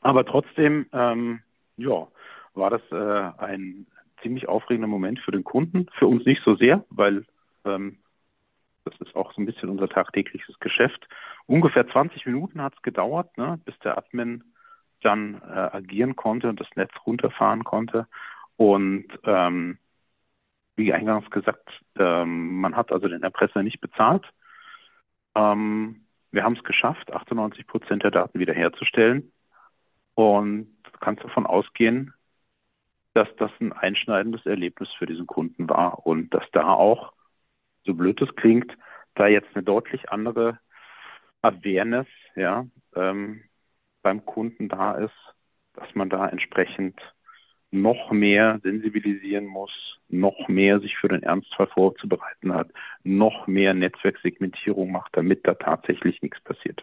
[0.00, 1.40] Aber trotzdem, ähm,
[1.76, 2.06] ja,
[2.56, 3.86] war das äh, ein
[4.22, 5.86] ziemlich aufregender Moment für den Kunden.
[5.98, 7.24] Für uns nicht so sehr, weil
[7.64, 7.98] ähm,
[8.84, 11.08] das ist auch so ein bisschen unser tagtägliches Geschäft.
[11.46, 14.44] Ungefähr 20 Minuten hat es gedauert, ne, bis der Admin
[15.02, 18.06] dann äh, agieren konnte und das Netz runterfahren konnte.
[18.56, 19.78] Und ähm,
[20.76, 24.24] wie eingangs gesagt, ähm, man hat also den Erpresser nicht bezahlt.
[25.34, 29.32] Ähm, wir haben es geschafft, 98 Prozent der Daten wiederherzustellen.
[30.14, 32.14] Und du kannst davon ausgehen,
[33.16, 37.14] dass das ein einschneidendes Erlebnis für diesen Kunden war und dass da auch,
[37.84, 38.76] so blöd es klingt,
[39.14, 40.58] da jetzt eine deutlich andere
[41.40, 43.42] Awareness ja, ähm,
[44.02, 45.14] beim Kunden da ist,
[45.72, 47.00] dass man da entsprechend
[47.70, 49.72] noch mehr sensibilisieren muss,
[50.08, 52.70] noch mehr sich für den Ernstfall vorzubereiten hat,
[53.02, 56.82] noch mehr Netzwerksegmentierung macht, damit da tatsächlich nichts passiert.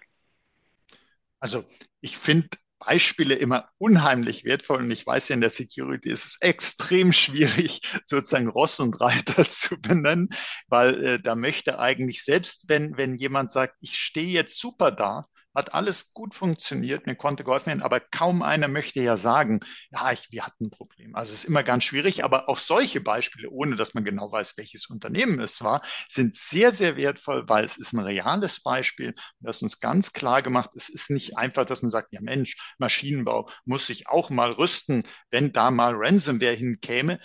[1.40, 1.64] Also
[2.02, 2.50] ich finde
[2.86, 7.82] Beispiele immer unheimlich wertvoll und ich weiß ja, in der Security ist es extrem schwierig,
[8.06, 10.30] sozusagen Ross und Reiter zu benennen,
[10.68, 15.28] weil äh, da möchte eigentlich selbst, wenn, wenn jemand sagt, ich stehe jetzt super da,
[15.56, 19.60] hat alles gut funktioniert, mir konnte geholfen werden, aber kaum einer möchte ja sagen,
[19.92, 21.16] ja, ich, wir hatten ein Problem.
[21.16, 24.58] Also es ist immer ganz schwierig, aber auch solche Beispiele, ohne dass man genau weiß,
[24.58, 29.62] welches Unternehmen es war, sind sehr, sehr wertvoll, weil es ist ein reales Beispiel, das
[29.62, 33.88] uns ganz klar gemacht, es ist nicht einfach, dass man sagt, ja Mensch, Maschinenbau muss
[33.88, 37.20] sich auch mal rüsten, wenn da mal Ransomware hinkäme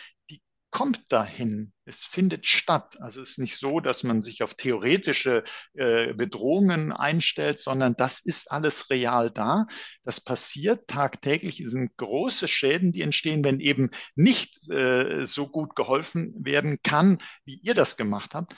[0.70, 1.72] kommt dahin.
[1.84, 3.00] Es findet statt.
[3.00, 8.20] Also es ist nicht so, dass man sich auf theoretische äh, Bedrohungen einstellt, sondern das
[8.20, 9.66] ist alles real da.
[10.04, 11.60] Das passiert tagtäglich.
[11.60, 17.18] Es sind große Schäden, die entstehen, wenn eben nicht äh, so gut geholfen werden kann,
[17.44, 18.54] wie ihr das gemacht habt.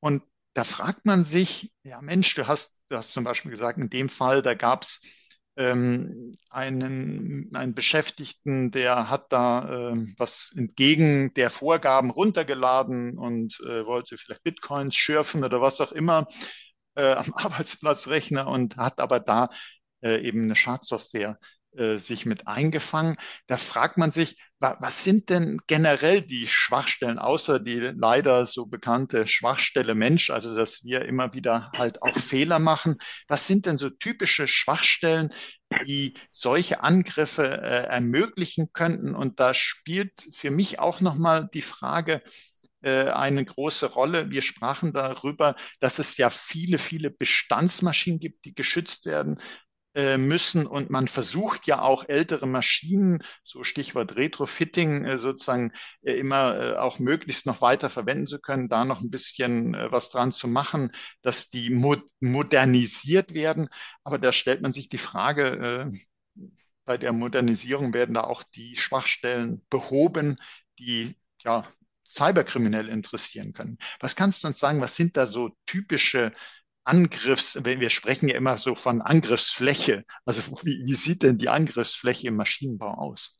[0.00, 0.22] Und
[0.52, 4.08] da fragt man sich, ja Mensch, du hast, du hast zum Beispiel gesagt, in dem
[4.08, 5.00] Fall, da gab es
[5.56, 13.86] ähm, einen, einen Beschäftigten, der hat da äh, was entgegen der Vorgaben runtergeladen und äh,
[13.86, 16.26] wollte vielleicht Bitcoins schürfen oder was auch immer
[16.96, 19.50] äh, am Arbeitsplatzrechner und hat aber da
[20.02, 21.38] äh, eben eine Schadsoftware
[21.76, 23.16] äh, sich mit eingefangen.
[23.46, 28.66] Da fragt man sich, wa was sind denn generell die Schwachstellen, außer die leider so
[28.66, 32.96] bekannte Schwachstelle Mensch, also dass wir immer wieder halt auch Fehler machen.
[33.28, 35.30] Was sind denn so typische Schwachstellen,
[35.86, 39.14] die solche Angriffe äh, ermöglichen könnten?
[39.14, 42.22] Und da spielt für mich auch nochmal die Frage,
[42.82, 44.30] äh, eine große Rolle.
[44.30, 49.40] Wir sprachen darüber, dass es ja viele, viele Bestandsmaschinen gibt, die geschützt werden
[50.18, 50.66] müssen.
[50.66, 56.98] Und man versucht ja auch ältere Maschinen, so Stichwort Retrofitting, äh, sozusagen äh, immer auch
[56.98, 60.90] möglichst noch weiter verwenden zu können, da noch ein bisschen was dran zu machen,
[61.22, 61.70] dass die
[62.20, 63.68] modernisiert werden.
[64.02, 65.90] Aber da stellt man sich die Frage,
[66.84, 70.36] bei der Modernisierung werden da auch die Schwachstellen behoben,
[70.78, 71.66] die ja
[72.06, 73.78] Cyberkriminelle interessieren können.
[74.00, 76.32] Was kannst du uns sagen, was sind da so typische
[76.84, 80.04] Angriffs, wenn wir sprechen ja immer so von Angriffsfläche.
[80.24, 83.36] Also wie, wie sieht denn die Angriffsfläche im Maschinenbau aus?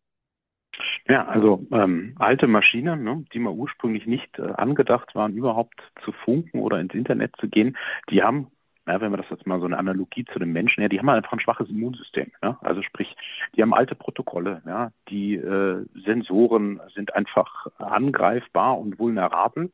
[1.07, 6.13] Ja, also ähm, alte Maschinen, ne, die mal ursprünglich nicht äh, angedacht waren, überhaupt zu
[6.13, 7.77] funken oder ins Internet zu gehen,
[8.11, 8.49] die haben,
[8.87, 11.09] ja, wenn wir das jetzt mal so eine Analogie zu den Menschen, ja, die haben
[11.09, 12.33] einfach ein schwaches Immunsystem.
[12.43, 12.59] Ja?
[12.63, 13.15] Also sprich,
[13.55, 19.71] die haben alte Protokolle, ja, die äh, Sensoren sind einfach angreifbar und vulnerabel.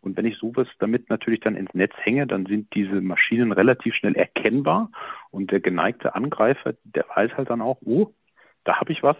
[0.00, 3.94] Und wenn ich sowas damit natürlich dann ins Netz hänge, dann sind diese Maschinen relativ
[3.94, 4.90] schnell erkennbar
[5.30, 8.12] und der geneigte Angreifer, der weiß halt dann auch, oh,
[8.64, 9.16] da habe ich was,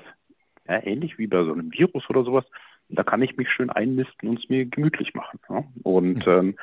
[0.69, 2.45] ja, ähnlich wie bei so einem Virus oder sowas,
[2.91, 5.41] da kann ich mich schön einnisten und es mir gemütlich machen.
[5.49, 5.64] Ja?
[5.83, 6.33] Und mhm.
[6.33, 6.57] ähm,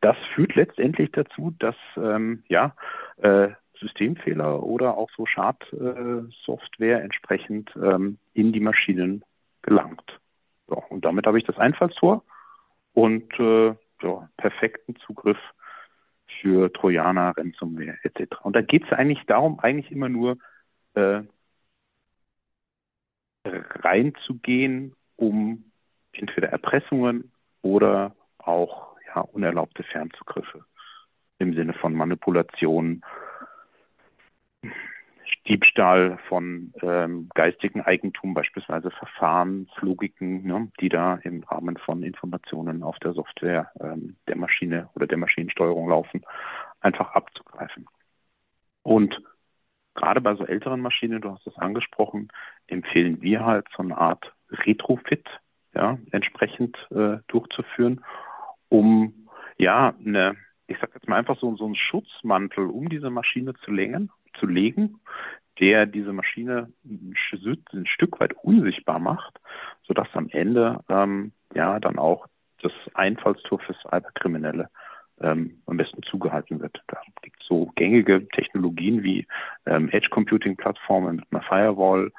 [0.00, 2.74] das führt letztendlich dazu, dass ähm, ja
[3.18, 9.24] äh, Systemfehler oder auch so Schadsoftware äh, entsprechend ähm, in die Maschinen
[9.62, 10.18] gelangt.
[10.66, 12.22] So, und damit habe ich das Einfallstor
[12.94, 15.38] und äh, ja, perfekten Zugriff
[16.40, 18.36] für Trojaner, Ransomware etc.
[18.42, 20.38] Und da geht es eigentlich darum, eigentlich immer nur
[20.94, 21.22] äh,
[23.44, 25.70] reinzugehen, um
[26.12, 30.64] entweder Erpressungen oder auch ja, unerlaubte Fernzugriffe
[31.38, 33.02] im Sinne von Manipulation
[35.46, 42.98] Diebstahl von ähm, geistigen Eigentum, beispielsweise Verfahrenslogiken, ne, die da im Rahmen von Informationen auf
[42.98, 46.22] der Software ähm, der Maschine oder der Maschinensteuerung laufen,
[46.80, 47.86] einfach abzugreifen.
[48.82, 49.20] Und
[49.94, 52.28] gerade bei so älteren Maschinen, du hast es angesprochen,
[52.66, 55.26] empfehlen wir halt so eine Art Retrofit
[55.74, 58.04] ja, entsprechend äh, durchzuführen,
[58.68, 63.54] um ja eine, ich sag jetzt mal einfach so, so einen Schutzmantel um diese Maschine
[63.64, 65.00] zu legen, zu legen,
[65.58, 67.14] der diese Maschine ein,
[67.86, 69.38] Stück weit unsichtbar macht,
[69.82, 72.26] sodass am Ende ähm, ja dann auch
[72.62, 74.68] das Einfallstor für Cyberkriminelle
[75.20, 76.82] ähm, am besten zugehalten wird.
[76.86, 79.26] Da gibt es so gängige Technologien wie
[79.66, 82.10] ähm, Edge Computing Plattformen mit einer Firewall,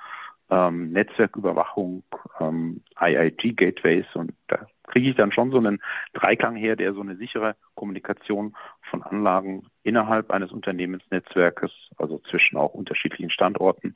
[0.50, 2.04] ähm, Netzwerküberwachung,
[2.40, 5.82] ähm, IIG Gateways und da kriege ich dann schon so einen
[6.14, 8.56] Dreiklang her, der so eine sichere Kommunikation
[8.90, 13.96] von Anlagen innerhalb eines Unternehmensnetzwerkes, also zwischen auch unterschiedlichen Standorten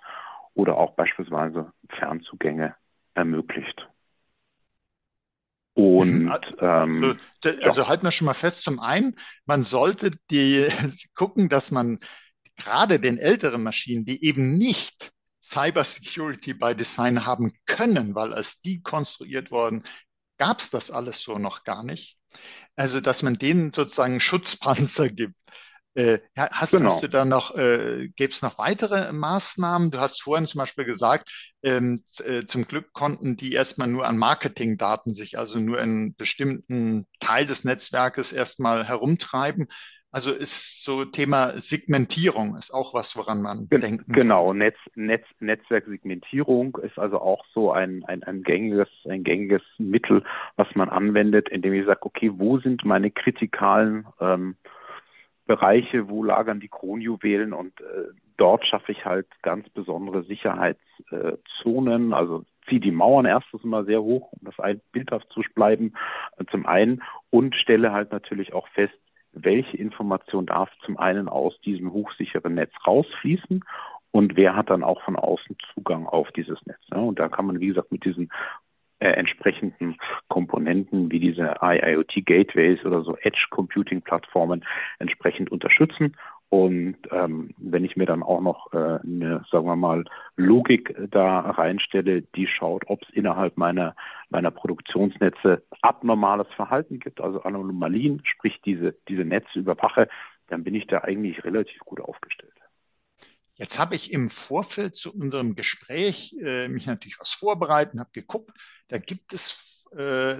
[0.53, 2.75] oder auch beispielsweise Fernzugänge
[3.13, 3.87] ermöglicht.
[5.73, 6.31] Und
[6.61, 7.15] ähm, also,
[7.61, 7.87] also ja.
[7.89, 10.67] halten wir schon mal fest, zum einen, man sollte die
[11.15, 11.99] gucken, dass man
[12.55, 15.11] gerade den älteren Maschinen, die eben nicht
[15.43, 19.83] Cybersecurity by Design haben können, weil als die konstruiert worden,
[20.37, 22.17] gab es das alles so noch gar nicht.
[22.75, 25.35] Also, dass man denen sozusagen Schutzpanzer gibt.
[25.95, 26.91] Äh, hast, genau.
[26.91, 29.91] hast, du da noch, äh, gäbe es noch weitere Maßnahmen?
[29.91, 31.31] Du hast vorhin zum Beispiel gesagt,
[31.63, 37.07] ähm, äh, zum Glück konnten die erstmal nur an Marketingdaten sich, also nur in bestimmten
[37.21, 39.67] Teil des Netzwerkes erstmal herumtreiben.
[40.15, 46.77] Also ist so Thema Segmentierung ist auch was, woran man denken Genau, Netz, Netz, Netzwerksegmentierung
[46.83, 50.23] ist also auch so ein, ein, ein, gängiges, ein gängiges Mittel,
[50.55, 54.55] was man anwendet, indem ich sage, okay, wo sind meine kritikalen ähm,
[55.47, 62.15] Bereiche, wo lagern die Kronjuwelen und äh, dort schaffe ich halt ganz besondere Sicherheitszonen, äh,
[62.15, 65.91] also ziehe die Mauern erstes mal sehr hoch, um das ein bildhaft zu bleiben,
[66.37, 68.93] äh, zum einen und stelle halt natürlich auch fest,
[69.35, 73.63] welche Information darf zum einen aus diesem hochsicheren Netz rausfließen
[74.11, 76.79] und wer hat dann auch von außen Zugang auf dieses Netz.
[76.89, 77.01] Ne?
[77.01, 78.29] Und da kann man, wie gesagt, mit diesen
[78.99, 79.97] äh, entsprechenden
[80.29, 84.63] Komponenten wie diese IIoT Gateways oder so Edge Computing Plattformen
[84.99, 86.15] entsprechend unterstützen
[86.55, 90.05] und ähm, wenn ich mir dann auch noch äh, eine, sagen wir mal,
[90.37, 93.93] Logik da reinstelle, die schaut, ob es innerhalb meiner,
[94.29, 100.07] meiner Produktionsnetze abnormales Verhalten gibt, also Anomalien, sprich diese, diese Netze überwache,
[100.47, 102.53] dann bin ich da eigentlich relativ gut aufgestellt.
[103.55, 108.51] Jetzt habe ich im Vorfeld zu unserem Gespräch äh, mich natürlich was vorbereitet, habe geguckt,
[108.87, 110.37] da gibt es äh,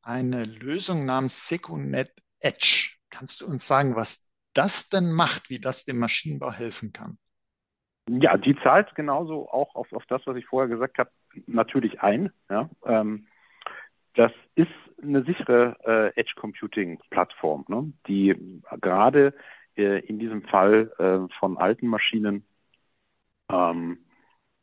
[0.00, 2.92] eine Lösung namens Secunet Edge.
[3.10, 7.18] Kannst du uns sagen, was das denn macht, wie das dem Maschinenbau helfen kann.
[8.08, 11.10] Ja, die zahlt genauso auch auf, auf das, was ich vorher gesagt habe,
[11.46, 12.30] natürlich ein.
[12.48, 12.70] Ja.
[12.84, 13.26] Ähm,
[14.14, 19.34] das ist eine sichere äh, Edge Computing Plattform, ne, die gerade
[19.76, 22.44] äh, in diesem Fall äh, von alten Maschinen
[23.50, 23.98] ähm,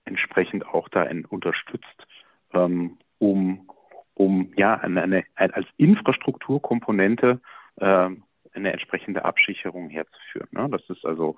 [0.05, 2.07] entsprechend auch da unterstützt,
[2.53, 3.69] ähm, um,
[4.13, 7.41] um ja eine, eine, als Infrastrukturkomponente
[7.79, 8.23] ähm,
[8.55, 10.47] eine entsprechende Absicherung herzuführen.
[10.51, 10.69] Ne?
[10.69, 11.35] Das ist also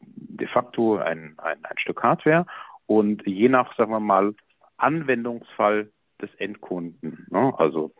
[0.00, 2.46] de facto ein, ein, ein Stück Hardware
[2.86, 4.34] und je nach, sagen wir mal,
[4.76, 7.26] Anwendungsfall des Endkunden.
[7.30, 7.52] Ne?
[7.56, 7.92] Also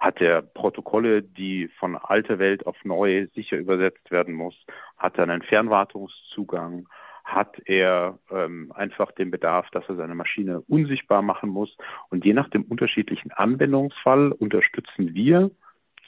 [0.00, 4.54] hat er Protokolle, die von alter Welt auf neu sicher übersetzt werden muss,
[4.98, 6.88] hat er einen Fernwartungszugang,
[7.24, 11.76] hat er ähm, einfach den Bedarf, dass er seine Maschine unsichtbar machen muss.
[12.08, 15.50] Und je nach dem unterschiedlichen Anwendungsfall unterstützen wir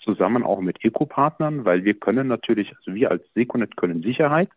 [0.04, 4.50] zusammen auch mit Eco-Partnern, weil wir können natürlich, also wir als Seconet können Sicherheit,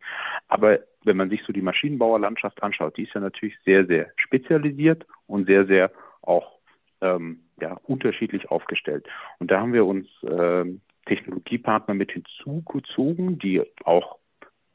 [0.47, 5.05] aber wenn man sich so die Maschinenbauerlandschaft anschaut, die ist ja natürlich sehr, sehr spezialisiert
[5.27, 6.59] und sehr, sehr auch
[7.01, 9.07] ähm, ja, unterschiedlich aufgestellt.
[9.39, 14.17] Und da haben wir uns ähm, Technologiepartner mit hinzugezogen, die auch,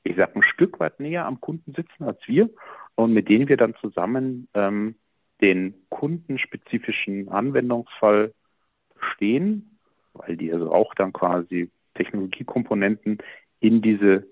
[0.03, 2.51] ich sag, ein Stück weit näher am Kunden sitzen als wir
[2.97, 4.97] und mit denen wir dann zusammen ähm,
[5.41, 8.33] den kundenspezifischen Anwendungsfall
[9.13, 9.76] stehen
[10.19, 13.19] weil die also auch dann quasi Technologiekomponenten
[13.61, 14.27] in diese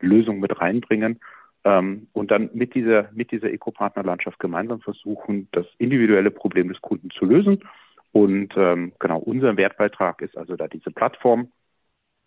[0.00, 1.20] Lösung mit reinbringen
[1.64, 7.10] ähm, und dann mit dieser, mit dieser Eco-Partner-Landschaft gemeinsam versuchen, das individuelle Problem des Kunden
[7.10, 7.64] zu lösen.
[8.12, 11.52] Und ähm, genau, unser Wertbeitrag ist also da diese Plattform,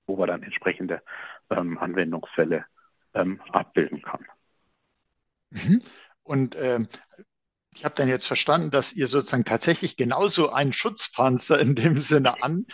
[0.06, 1.02] wo man dann entsprechende
[1.50, 2.66] ähm, Anwendungsfälle
[3.14, 4.26] ähm, abbilden kann.
[5.50, 5.82] Mhm.
[6.24, 6.88] Und ähm,
[7.74, 12.44] ich habe dann jetzt verstanden, dass ihr sozusagen tatsächlich genauso einen Schutzpanzer in dem Sinne
[12.44, 12.66] an,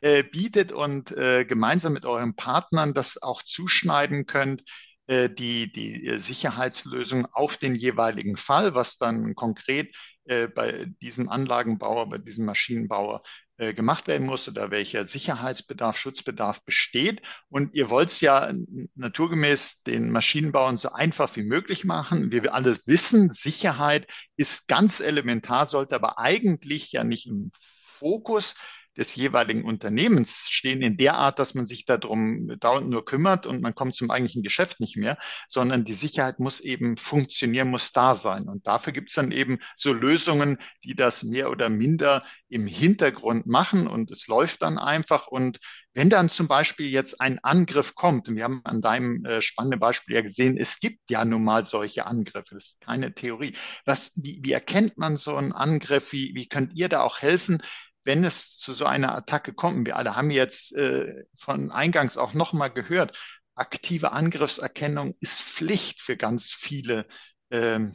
[0.00, 4.62] äh, bietet und äh, gemeinsam mit euren Partnern das auch zuschneiden könnt,
[5.06, 11.28] äh, die, die äh, Sicherheitslösung auf den jeweiligen Fall, was dann konkret äh, bei diesem
[11.28, 13.22] Anlagenbauer, bei diesem Maschinenbauer
[13.58, 17.22] äh, gemacht werden muss oder welcher Sicherheitsbedarf, Schutzbedarf besteht.
[17.48, 18.52] Und ihr wollt es ja
[18.96, 22.32] naturgemäß den Maschinenbauern so einfach wie möglich machen.
[22.32, 28.56] Wie wir alle wissen, Sicherheit ist ganz elementar, sollte aber eigentlich ja nicht im Fokus
[28.96, 33.62] des jeweiligen Unternehmens stehen in der Art, dass man sich darum dauernd nur kümmert und
[33.62, 35.18] man kommt zum eigentlichen Geschäft nicht mehr,
[35.48, 38.48] sondern die Sicherheit muss eben funktionieren, muss da sein.
[38.48, 43.46] Und dafür gibt es dann eben so Lösungen, die das mehr oder minder im Hintergrund
[43.46, 45.26] machen und es läuft dann einfach.
[45.26, 45.58] Und
[45.94, 49.80] wenn dann zum Beispiel jetzt ein Angriff kommt, und wir haben an deinem äh, spannenden
[49.80, 53.56] Beispiel ja gesehen, es gibt ja nun mal solche Angriffe, das ist keine Theorie.
[53.84, 56.12] Was, wie, wie erkennt man so einen Angriff?
[56.12, 57.62] Wie, wie könnt ihr da auch helfen?
[58.06, 62.34] Wenn es zu so einer Attacke kommt, wir alle haben jetzt äh, von eingangs auch
[62.34, 63.18] nochmal gehört,
[63.56, 67.06] aktive Angriffserkennung ist Pflicht für ganz viele
[67.50, 67.92] ähm,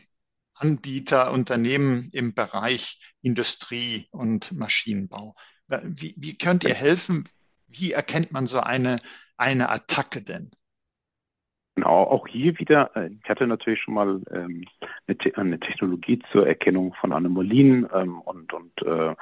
[0.53, 5.35] Anbieter, Unternehmen im Bereich Industrie und Maschinenbau.
[5.67, 7.27] Wie, wie könnt ihr helfen?
[7.67, 9.01] Wie erkennt man so eine,
[9.37, 10.51] eine Attacke denn?
[11.75, 14.65] Genau, auch hier wieder, äh, ich hatte natürlich schon mal ähm,
[15.35, 19.15] eine, Technologie zur Erkennung von Anomalien ähm, und, und äh,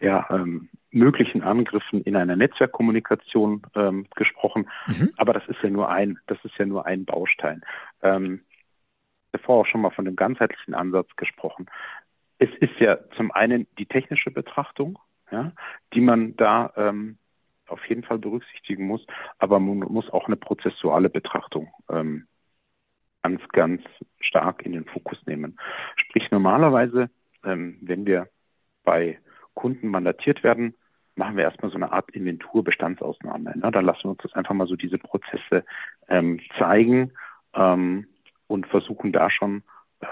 [0.00, 4.68] ja, ähm, möglichen Angriffen in einer Netzwerkkommunikation ähm, gesprochen.
[4.86, 5.10] Mhm.
[5.16, 7.62] Aber das ist ja nur ein, das ist ja nur ein Baustein.
[8.02, 8.42] Ähm,
[9.32, 11.66] davor auch schon mal von dem ganzheitlichen Ansatz gesprochen.
[12.38, 14.98] Es ist ja zum einen die technische Betrachtung,
[15.30, 15.52] ja,
[15.92, 17.18] die man da ähm,
[17.66, 19.06] auf jeden Fall berücksichtigen muss,
[19.38, 22.26] aber man muss auch eine prozessuale Betrachtung ähm,
[23.22, 23.82] ganz, ganz
[24.20, 25.58] stark in den Fokus nehmen.
[25.96, 27.10] Sprich, normalerweise,
[27.44, 28.28] ähm, wenn wir
[28.84, 29.18] bei
[29.58, 30.74] Kunden mandatiert werden,
[31.16, 33.58] machen wir erstmal so eine Art Inventur-Bestandsausnahme.
[33.58, 33.70] Ne?
[33.72, 35.64] Dann lassen wir uns das einfach mal so diese Prozesse
[36.08, 37.10] ähm, zeigen
[37.54, 38.06] ähm,
[38.46, 39.64] und versuchen da schon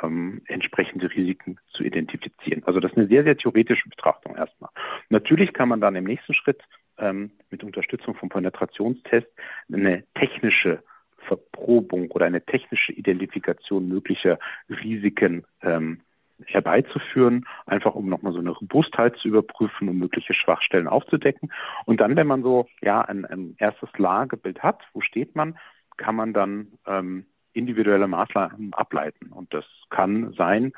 [0.03, 2.65] ähm, entsprechende Risiken zu identifizieren.
[2.65, 4.71] Also das ist eine sehr, sehr theoretische Betrachtung erstmal.
[5.09, 6.61] Natürlich kann man dann im nächsten Schritt
[6.99, 9.29] ähm, mit Unterstützung vom Penetrationstest
[9.73, 10.83] eine technische
[11.19, 16.01] Verprobung oder eine technische Identifikation möglicher Risiken ähm,
[16.45, 21.53] herbeizuführen, einfach um nochmal so eine Robustheit zu überprüfen, um mögliche Schwachstellen aufzudecken.
[21.87, 25.59] Und dann, wenn man so ja ein, ein erstes Lagebild hat, wo steht man,
[25.97, 29.33] kann man dann ähm, individuelle Maßnahmen ableiten.
[29.33, 30.73] Und das kann sein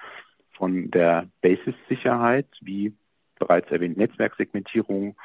[0.53, 2.95] von der Basis-Sicherheit, wie
[3.39, 5.17] bereits erwähnt, Netzwerksegmentierung,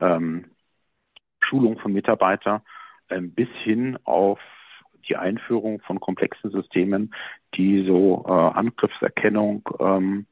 [0.00, 0.46] ähm,
[1.40, 2.62] Schulung von Mitarbeitern
[3.10, 4.38] ähm, bis hin auf
[5.08, 7.14] die Einführung von komplexen Systemen,
[7.54, 10.26] die so äh, Angriffserkennung ähm,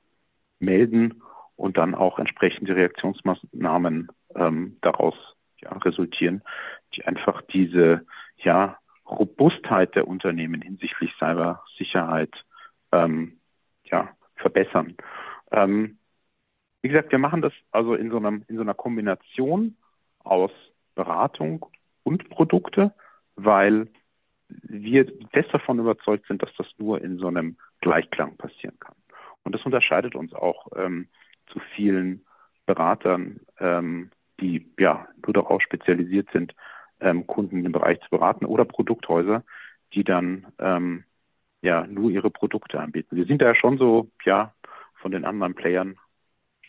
[0.58, 1.22] melden
[1.56, 5.14] und dann auch entsprechende Reaktionsmaßnahmen ähm, daraus
[5.58, 6.42] ja, resultieren,
[6.94, 8.04] die einfach diese
[8.38, 12.32] ja, Robustheit der Unternehmen hinsichtlich Cybersicherheit
[12.92, 13.38] ähm,
[13.84, 14.96] ja, verbessern.
[15.50, 15.98] Ähm,
[16.82, 19.76] wie gesagt, wir machen das also in so, einem, in so einer Kombination
[20.24, 20.50] aus
[20.94, 21.66] Beratung
[22.02, 22.92] und Produkte,
[23.36, 23.88] weil
[24.62, 28.94] wir fest davon überzeugt sind, dass das nur in so einem Gleichklang passieren kann.
[29.42, 31.08] Und das unterscheidet uns auch ähm,
[31.48, 32.24] zu vielen
[32.66, 36.54] Beratern, ähm, die ja nur darauf spezialisiert sind,
[37.00, 39.44] ähm, Kunden im Bereich zu beraten oder Produkthäuser,
[39.94, 41.04] die dann ähm,
[41.60, 43.16] ja nur ihre Produkte anbieten.
[43.16, 44.54] Wir sind da schon so ja
[44.94, 45.96] von den anderen Playern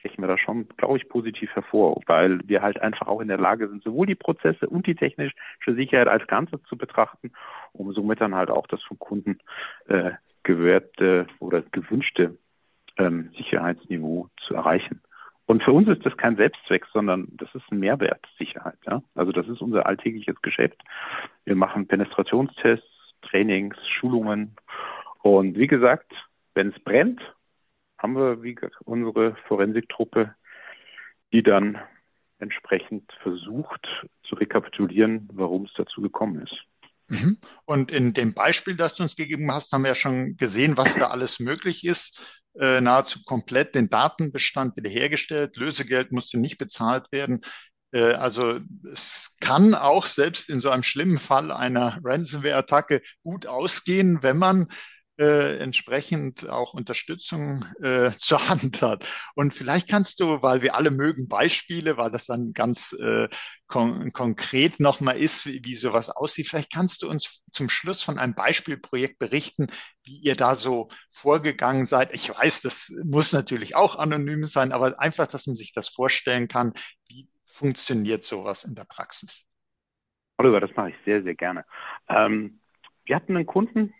[0.03, 3.37] stechen wir da schon, glaube ich, positiv hervor, weil wir halt einfach auch in der
[3.37, 5.33] Lage sind, sowohl die Prozesse und die technische
[5.65, 7.31] Sicherheit als Ganzes zu betrachten,
[7.71, 9.39] um somit dann halt auch das von Kunden
[9.87, 10.11] äh,
[10.43, 12.37] gewährte oder gewünschte
[12.97, 15.01] ähm, Sicherheitsniveau zu erreichen.
[15.45, 18.77] Und für uns ist das kein Selbstzweck, sondern das ist ein Mehrwert, Sicherheit.
[18.85, 19.01] Ja?
[19.15, 20.81] Also das ist unser alltägliches Geschäft.
[21.45, 22.85] Wir machen Penetrationstests,
[23.21, 24.55] Trainings, Schulungen.
[25.21, 26.11] Und wie gesagt,
[26.55, 27.21] wenn es brennt,
[28.03, 30.35] haben wir wie unsere Forensiktruppe,
[31.31, 31.79] die dann
[32.37, 33.87] entsprechend versucht
[34.27, 36.55] zu rekapitulieren, warum es dazu gekommen ist.
[37.07, 37.37] Mhm.
[37.65, 40.95] Und in dem Beispiel, das du uns gegeben hast, haben wir ja schon gesehen, was
[40.95, 42.21] da alles möglich ist.
[42.59, 45.55] Äh, nahezu komplett den Datenbestand wiederhergestellt.
[45.55, 47.41] Lösegeld musste nicht bezahlt werden.
[47.93, 48.59] Äh, also
[48.91, 54.67] es kann auch selbst in so einem schlimmen Fall einer Ransomware-Attacke gut ausgehen, wenn man
[55.19, 59.05] äh, entsprechend auch Unterstützung äh, zur Hand hat.
[59.35, 63.29] Und vielleicht kannst du, weil wir alle mögen Beispiele, weil das dann ganz äh,
[63.67, 68.17] kon konkret nochmal ist, wie, wie sowas aussieht, vielleicht kannst du uns zum Schluss von
[68.17, 69.67] einem Beispielprojekt berichten,
[70.03, 72.13] wie ihr da so vorgegangen seid.
[72.13, 76.47] Ich weiß, das muss natürlich auch anonym sein, aber einfach, dass man sich das vorstellen
[76.47, 76.73] kann,
[77.07, 79.45] wie funktioniert sowas in der Praxis?
[80.37, 81.65] Oliver, das mache ich sehr, sehr gerne.
[82.09, 82.59] Ähm,
[83.05, 83.93] wir hatten einen Kunden,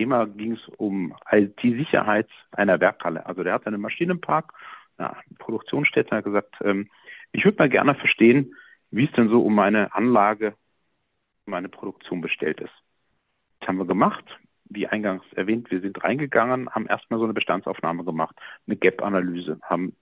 [0.00, 3.26] Thema ging es um IT-Sicherheit einer Werkhalle.
[3.26, 4.54] Also der hat einen Maschinenpark,
[4.96, 6.88] eine Produktionsstätte, hat gesagt, ähm,
[7.32, 8.54] ich würde mal gerne verstehen,
[8.90, 10.54] wie es denn so um meine Anlage,
[11.44, 12.72] meine Produktion bestellt ist.
[13.58, 14.24] Das haben wir gemacht.
[14.72, 18.36] wie eingangs erwähnt, wir sind reingegangen, haben erstmal so eine Bestandsaufnahme gemacht,
[18.66, 19.96] eine Gap-Analyse, haben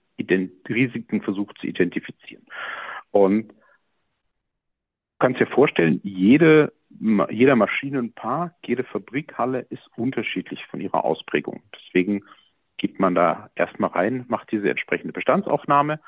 [0.69, 2.45] Risiken versucht zu identifizieren.
[3.09, 3.51] Und
[5.17, 6.71] kannst dir vorstellen, jede,
[7.29, 11.61] jeder Maschinenpark, jede Fabrikhalle ist unterschiedlich von ihrer Ausprägung.
[11.75, 12.23] Deswegen
[12.77, 15.99] geht man da erstmal rein, macht diese entsprechende Bestandsaufnahme.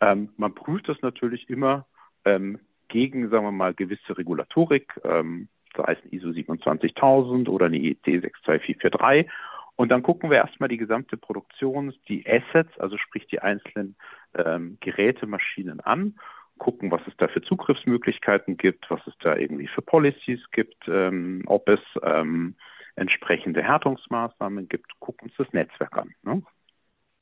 [0.00, 1.86] Ähm, man prüft das natürlich immer
[2.24, 2.58] ähm,
[2.88, 8.04] gegen, sagen wir mal, gewisse Regulatorik, ähm, sei es ein ISO 27000 oder eine IEC
[8.04, 9.30] 62443.
[9.76, 13.96] Und dann gucken wir erstmal die gesamte Produktion, die Assets, also sprich die einzelnen
[14.34, 16.14] ähm, Geräte, Maschinen an
[16.58, 21.42] gucken, was es da für Zugriffsmöglichkeiten gibt, was es da irgendwie für Policies gibt, ähm,
[21.46, 22.54] ob es ähm,
[22.96, 26.14] entsprechende Härtungsmaßnahmen gibt, gucken uns das Netzwerk an.
[26.22, 26.42] Ne?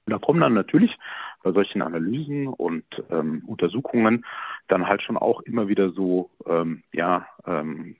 [0.06, 0.96] Da kommen dann natürlich
[1.42, 4.24] bei solchen Analysen und ähm, Untersuchungen
[4.68, 7.96] dann halt schon auch immer wieder so ähm, ja, ähm,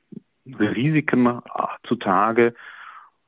[0.47, 1.41] Risiken
[1.87, 2.55] zutage,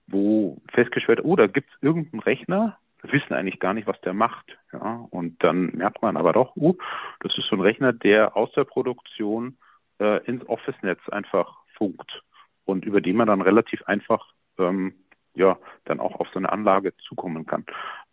[0.07, 2.78] wo festgestellt, oh, da gibt es irgendeinen Rechner,
[3.12, 4.57] wissen eigentlich gar nicht, was der macht.
[4.72, 6.74] Ja, und dann merkt man aber doch, uh,
[7.20, 9.59] das ist so ein Rechner, der aus der Produktion
[9.98, 12.22] äh, ins Office-Netz einfach funkt
[12.64, 14.94] und über den man dann relativ einfach ähm,
[15.34, 17.64] ja dann auch auf so eine Anlage zukommen kann.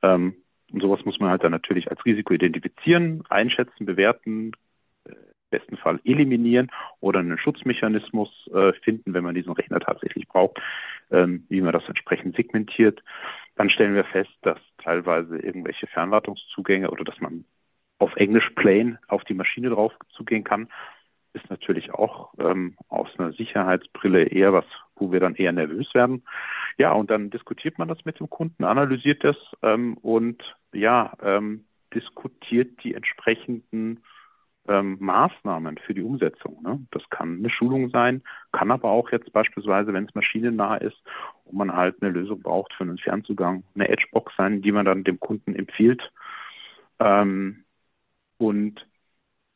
[0.02, 0.36] Ähm,
[0.72, 4.52] und sowas muss man halt dann natürlich als Risiko identifizieren, einschätzen, bewerten,
[5.06, 5.14] äh,
[5.50, 10.60] besten Fall eliminieren oder einen Schutzmechanismus äh, finden, wenn man diesen Rechner tatsächlich braucht,
[11.12, 13.04] ähm, wie man das entsprechend segmentiert.
[13.56, 17.46] Dann stellen wir fest, dass teilweise irgendwelche Fernwartungszugänge oder dass man
[18.00, 20.68] auf Englisch plain auf die Maschine drauf zugehen kann,
[21.34, 24.66] ist natürlich auch ähm, aus einer Sicherheitsbrille eher was,
[24.96, 26.24] wo wir dann eher nervös werden.
[26.78, 31.66] Ja, und dann diskutiert man das mit dem Kunden, analysiert das ähm, und ja, ähm,
[31.94, 34.04] diskutiert die entsprechenden
[34.68, 36.62] ähm, Maßnahmen für die Umsetzung.
[36.64, 36.86] Ne?
[36.92, 40.98] Das kann eine Schulung sein, kann aber auch jetzt beispielsweise, wenn es maschinennah ist
[41.46, 45.04] und man halt eine Lösung braucht für einen Fernzugang, eine Edgebox sein, die man dann
[45.04, 46.02] dem Kunden empfiehlt.
[47.00, 47.66] Ähm,
[48.38, 48.88] und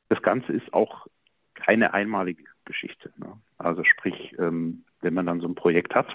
[0.10, 1.08] das Ganze ist auch
[1.54, 3.12] keine einmalige Geschichte.
[3.18, 3.34] Ne?
[3.58, 6.08] Also sprich, ähm, wenn man dann so ein Projekt hat,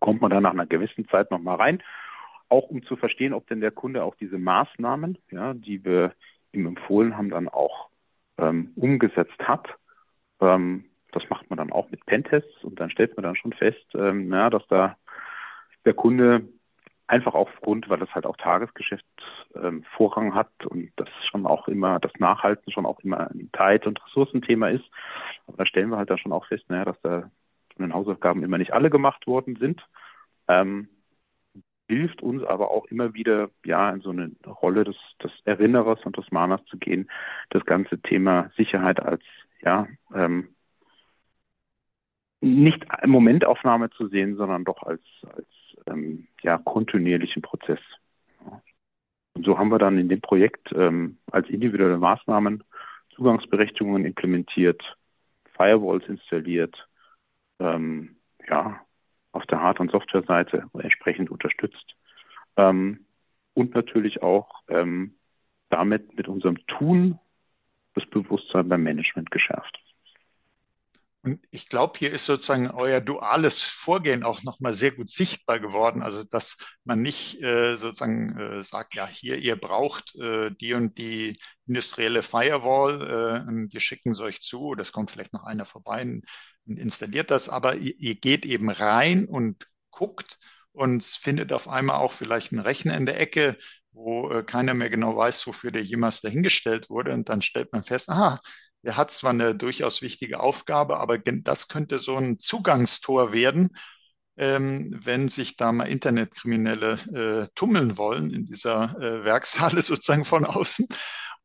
[0.00, 1.82] kommt man dann nach einer gewissen Zeit nochmal rein,
[2.48, 6.14] auch um zu verstehen, ob denn der Kunde auch diese Maßnahmen, ja, die wir
[6.52, 7.89] ihm empfohlen haben, dann auch
[8.40, 9.68] ähm, umgesetzt hat.
[10.40, 13.84] Ähm, das macht man dann auch mit Pentests und dann stellt man dann schon fest,
[13.94, 14.96] ähm, ja, dass da
[15.84, 16.48] der Kunde
[17.06, 19.04] einfach aufgrund, weil das halt auch Tagesgeschäft
[19.56, 23.86] ähm, Vorrang hat und das schon auch immer, das Nachhalten schon auch immer ein Zeit-
[23.86, 24.84] und Ressourcenthema ist.
[25.48, 27.30] Aber da stellen wir halt da schon auch fest, naja, dass da
[27.74, 29.84] von den Hausaufgaben immer nicht alle gemacht worden sind.
[30.46, 30.88] Ähm,
[31.90, 36.16] hilft uns aber auch immer wieder, ja, in so eine Rolle des, des Erinnerers und
[36.16, 37.10] des Mahners zu gehen,
[37.50, 39.22] das ganze Thema Sicherheit als,
[39.60, 40.54] ja, ähm,
[42.40, 45.02] nicht Momentaufnahme zu sehen, sondern doch als,
[45.34, 45.48] als
[45.86, 47.80] ähm, ja, kontinuierlichen Prozess.
[49.34, 52.62] Und so haben wir dann in dem Projekt ähm, als individuelle Maßnahmen
[53.16, 54.80] Zugangsberechtigungen implementiert,
[55.56, 56.88] Firewalls installiert,
[57.58, 58.16] ähm,
[58.48, 58.80] ja,
[59.32, 61.94] auf der Hard- und Softwareseite entsprechend unterstützt.
[62.56, 63.06] Ähm,
[63.54, 65.16] und natürlich auch ähm,
[65.68, 67.18] damit mit unserem Tun
[67.94, 69.78] das Bewusstsein beim Management geschärft.
[71.22, 76.02] Und ich glaube, hier ist sozusagen euer duales Vorgehen auch nochmal sehr gut sichtbar geworden.
[76.02, 80.96] Also, dass man nicht äh, sozusagen äh, sagt, ja, hier, ihr braucht äh, die und
[80.96, 86.00] die industrielle Firewall, äh, wir schicken es euch zu, das kommt vielleicht noch einer vorbei
[86.70, 90.38] und installiert das, aber ihr, ihr geht eben rein und guckt
[90.72, 93.56] und findet auf einmal auch vielleicht einen Rechner in der Ecke,
[93.92, 97.12] wo äh, keiner mehr genau weiß, wofür der jemals dahingestellt wurde.
[97.12, 98.40] Und dann stellt man fest, aha,
[98.82, 103.70] er hat zwar eine durchaus wichtige Aufgabe, aber das könnte so ein Zugangstor werden,
[104.36, 110.44] ähm, wenn sich da mal Internetkriminelle äh, tummeln wollen in dieser äh, Werkshalle sozusagen von
[110.44, 110.86] außen.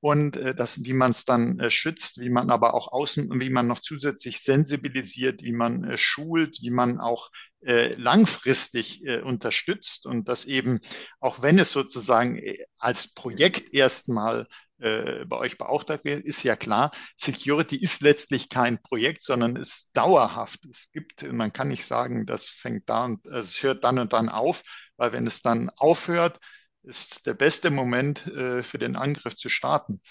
[0.02, 3.50] Und äh, das, wie man es dann äh, schützt, wie man aber auch außen, wie
[3.50, 7.32] man noch zusätzlich sensibilisiert, wie man äh, schult, wie man auch
[7.66, 10.80] äh, langfristig äh, unterstützt und das eben,
[11.20, 16.56] auch wenn es sozusagen äh, als Projekt erstmal äh, bei euch beauftragt wird, ist ja
[16.56, 20.66] klar, Security ist letztlich kein Projekt, sondern ist dauerhaft.
[20.66, 24.30] Es gibt, man kann nicht sagen, das fängt da und es hört dann und dann
[24.30, 24.62] auf,
[24.98, 26.40] weil wenn es dann aufhört,
[26.86, 30.02] ist der beste Moment äh, für den Angriff zu starten.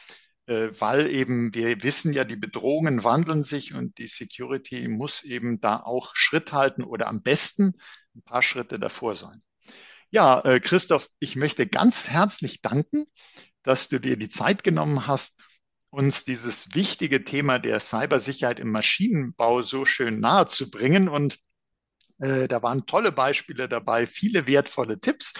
[0.47, 5.61] Äh, weil eben wir wissen ja, die Bedrohungen wandeln sich und die Security muss eben
[5.61, 7.75] da auch Schritt halten oder am besten
[8.15, 9.43] ein paar Schritte davor sein.
[10.11, 13.07] Ja, äh, Christoph, ich möchte ganz herzlich danken
[13.63, 15.41] dass du dir die Zeit genommen hast,
[15.91, 21.09] uns dieses wichtige Thema der Cybersicherheit im Maschinenbau so schön nahe zu bringen.
[21.09, 21.39] Und
[22.21, 25.35] Äh, da waren tolle Beispiele dabei, viele wertvolle Tipps.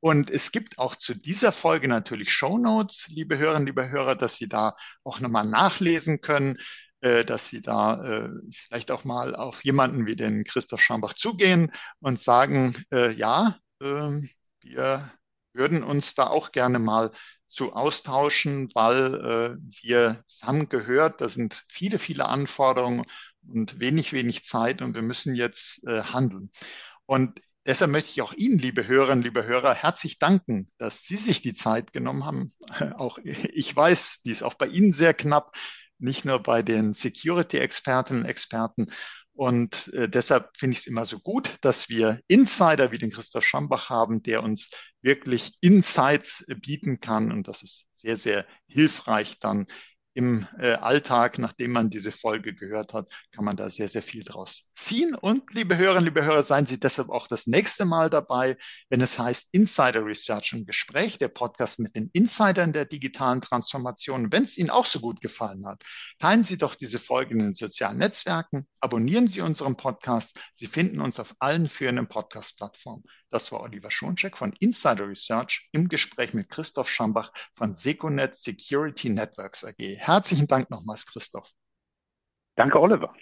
[0.00, 4.36] Und es gibt auch zu dieser Folge natürlich Show Notes, liebe Hörerinnen, liebe Hörer, dass
[4.36, 6.56] Sie da auch nochmal nachlesen können,
[7.00, 11.72] äh, dass Sie da äh, vielleicht auch mal auf jemanden wie den Christoph Schambach zugehen
[12.00, 14.28] und sagen, äh, ja, ähm,
[14.60, 15.10] wir
[15.52, 17.10] würden uns da auch gerne mal
[17.48, 23.06] zu austauschen, weil wir haben gehört, da sind viele, viele Anforderungen
[23.48, 26.50] und wenig, wenig Zeit und wir müssen jetzt handeln.
[27.06, 31.42] Und deshalb möchte ich auch Ihnen, liebe Hörerinnen, liebe Hörer, herzlich danken, dass Sie sich
[31.42, 32.50] die Zeit genommen haben.
[32.96, 35.54] Auch ich weiß, die ist auch bei Ihnen sehr knapp,
[35.98, 38.86] nicht nur bei den Security-Expertinnen und Experten.
[39.34, 43.44] Und äh, deshalb finde ich es immer so gut, dass wir Insider wie den Christoph
[43.44, 44.70] Schambach haben, der uns
[45.02, 47.30] wirklich Insights bieten kann.
[47.30, 49.66] Und das ist sehr, sehr hilfreich dann
[50.18, 54.24] im äh, Alltag, nachdem man diese Folge gehört hat, kann man da sehr, sehr viel
[54.24, 55.14] draus ziehen.
[55.14, 58.56] Und liebe Hörerinnen, liebe Hörer, seien Sie deshalb auch das nächste Mal dabei,
[58.90, 64.32] wenn es heißt Insider Research im Gespräch, der Podcast mit den Insidern der digitalen Transformation.
[64.32, 65.84] Wenn es Ihnen auch so gut gefallen hat,
[66.18, 70.36] teilen Sie doch diese Folge in den sozialen Netzwerken, abonnieren Sie unseren Podcast.
[70.52, 73.04] Sie finden uns auf allen führenden Podcast-Plattformen.
[73.30, 79.10] Das war Oliver Schoncheck von Insider Research im Gespräch mit Christoph Schambach von Seconet Security
[79.10, 79.78] Networks AG.
[79.78, 81.50] Herzlichen Dank nochmals, Christoph.
[82.56, 83.14] Danke, Oliver.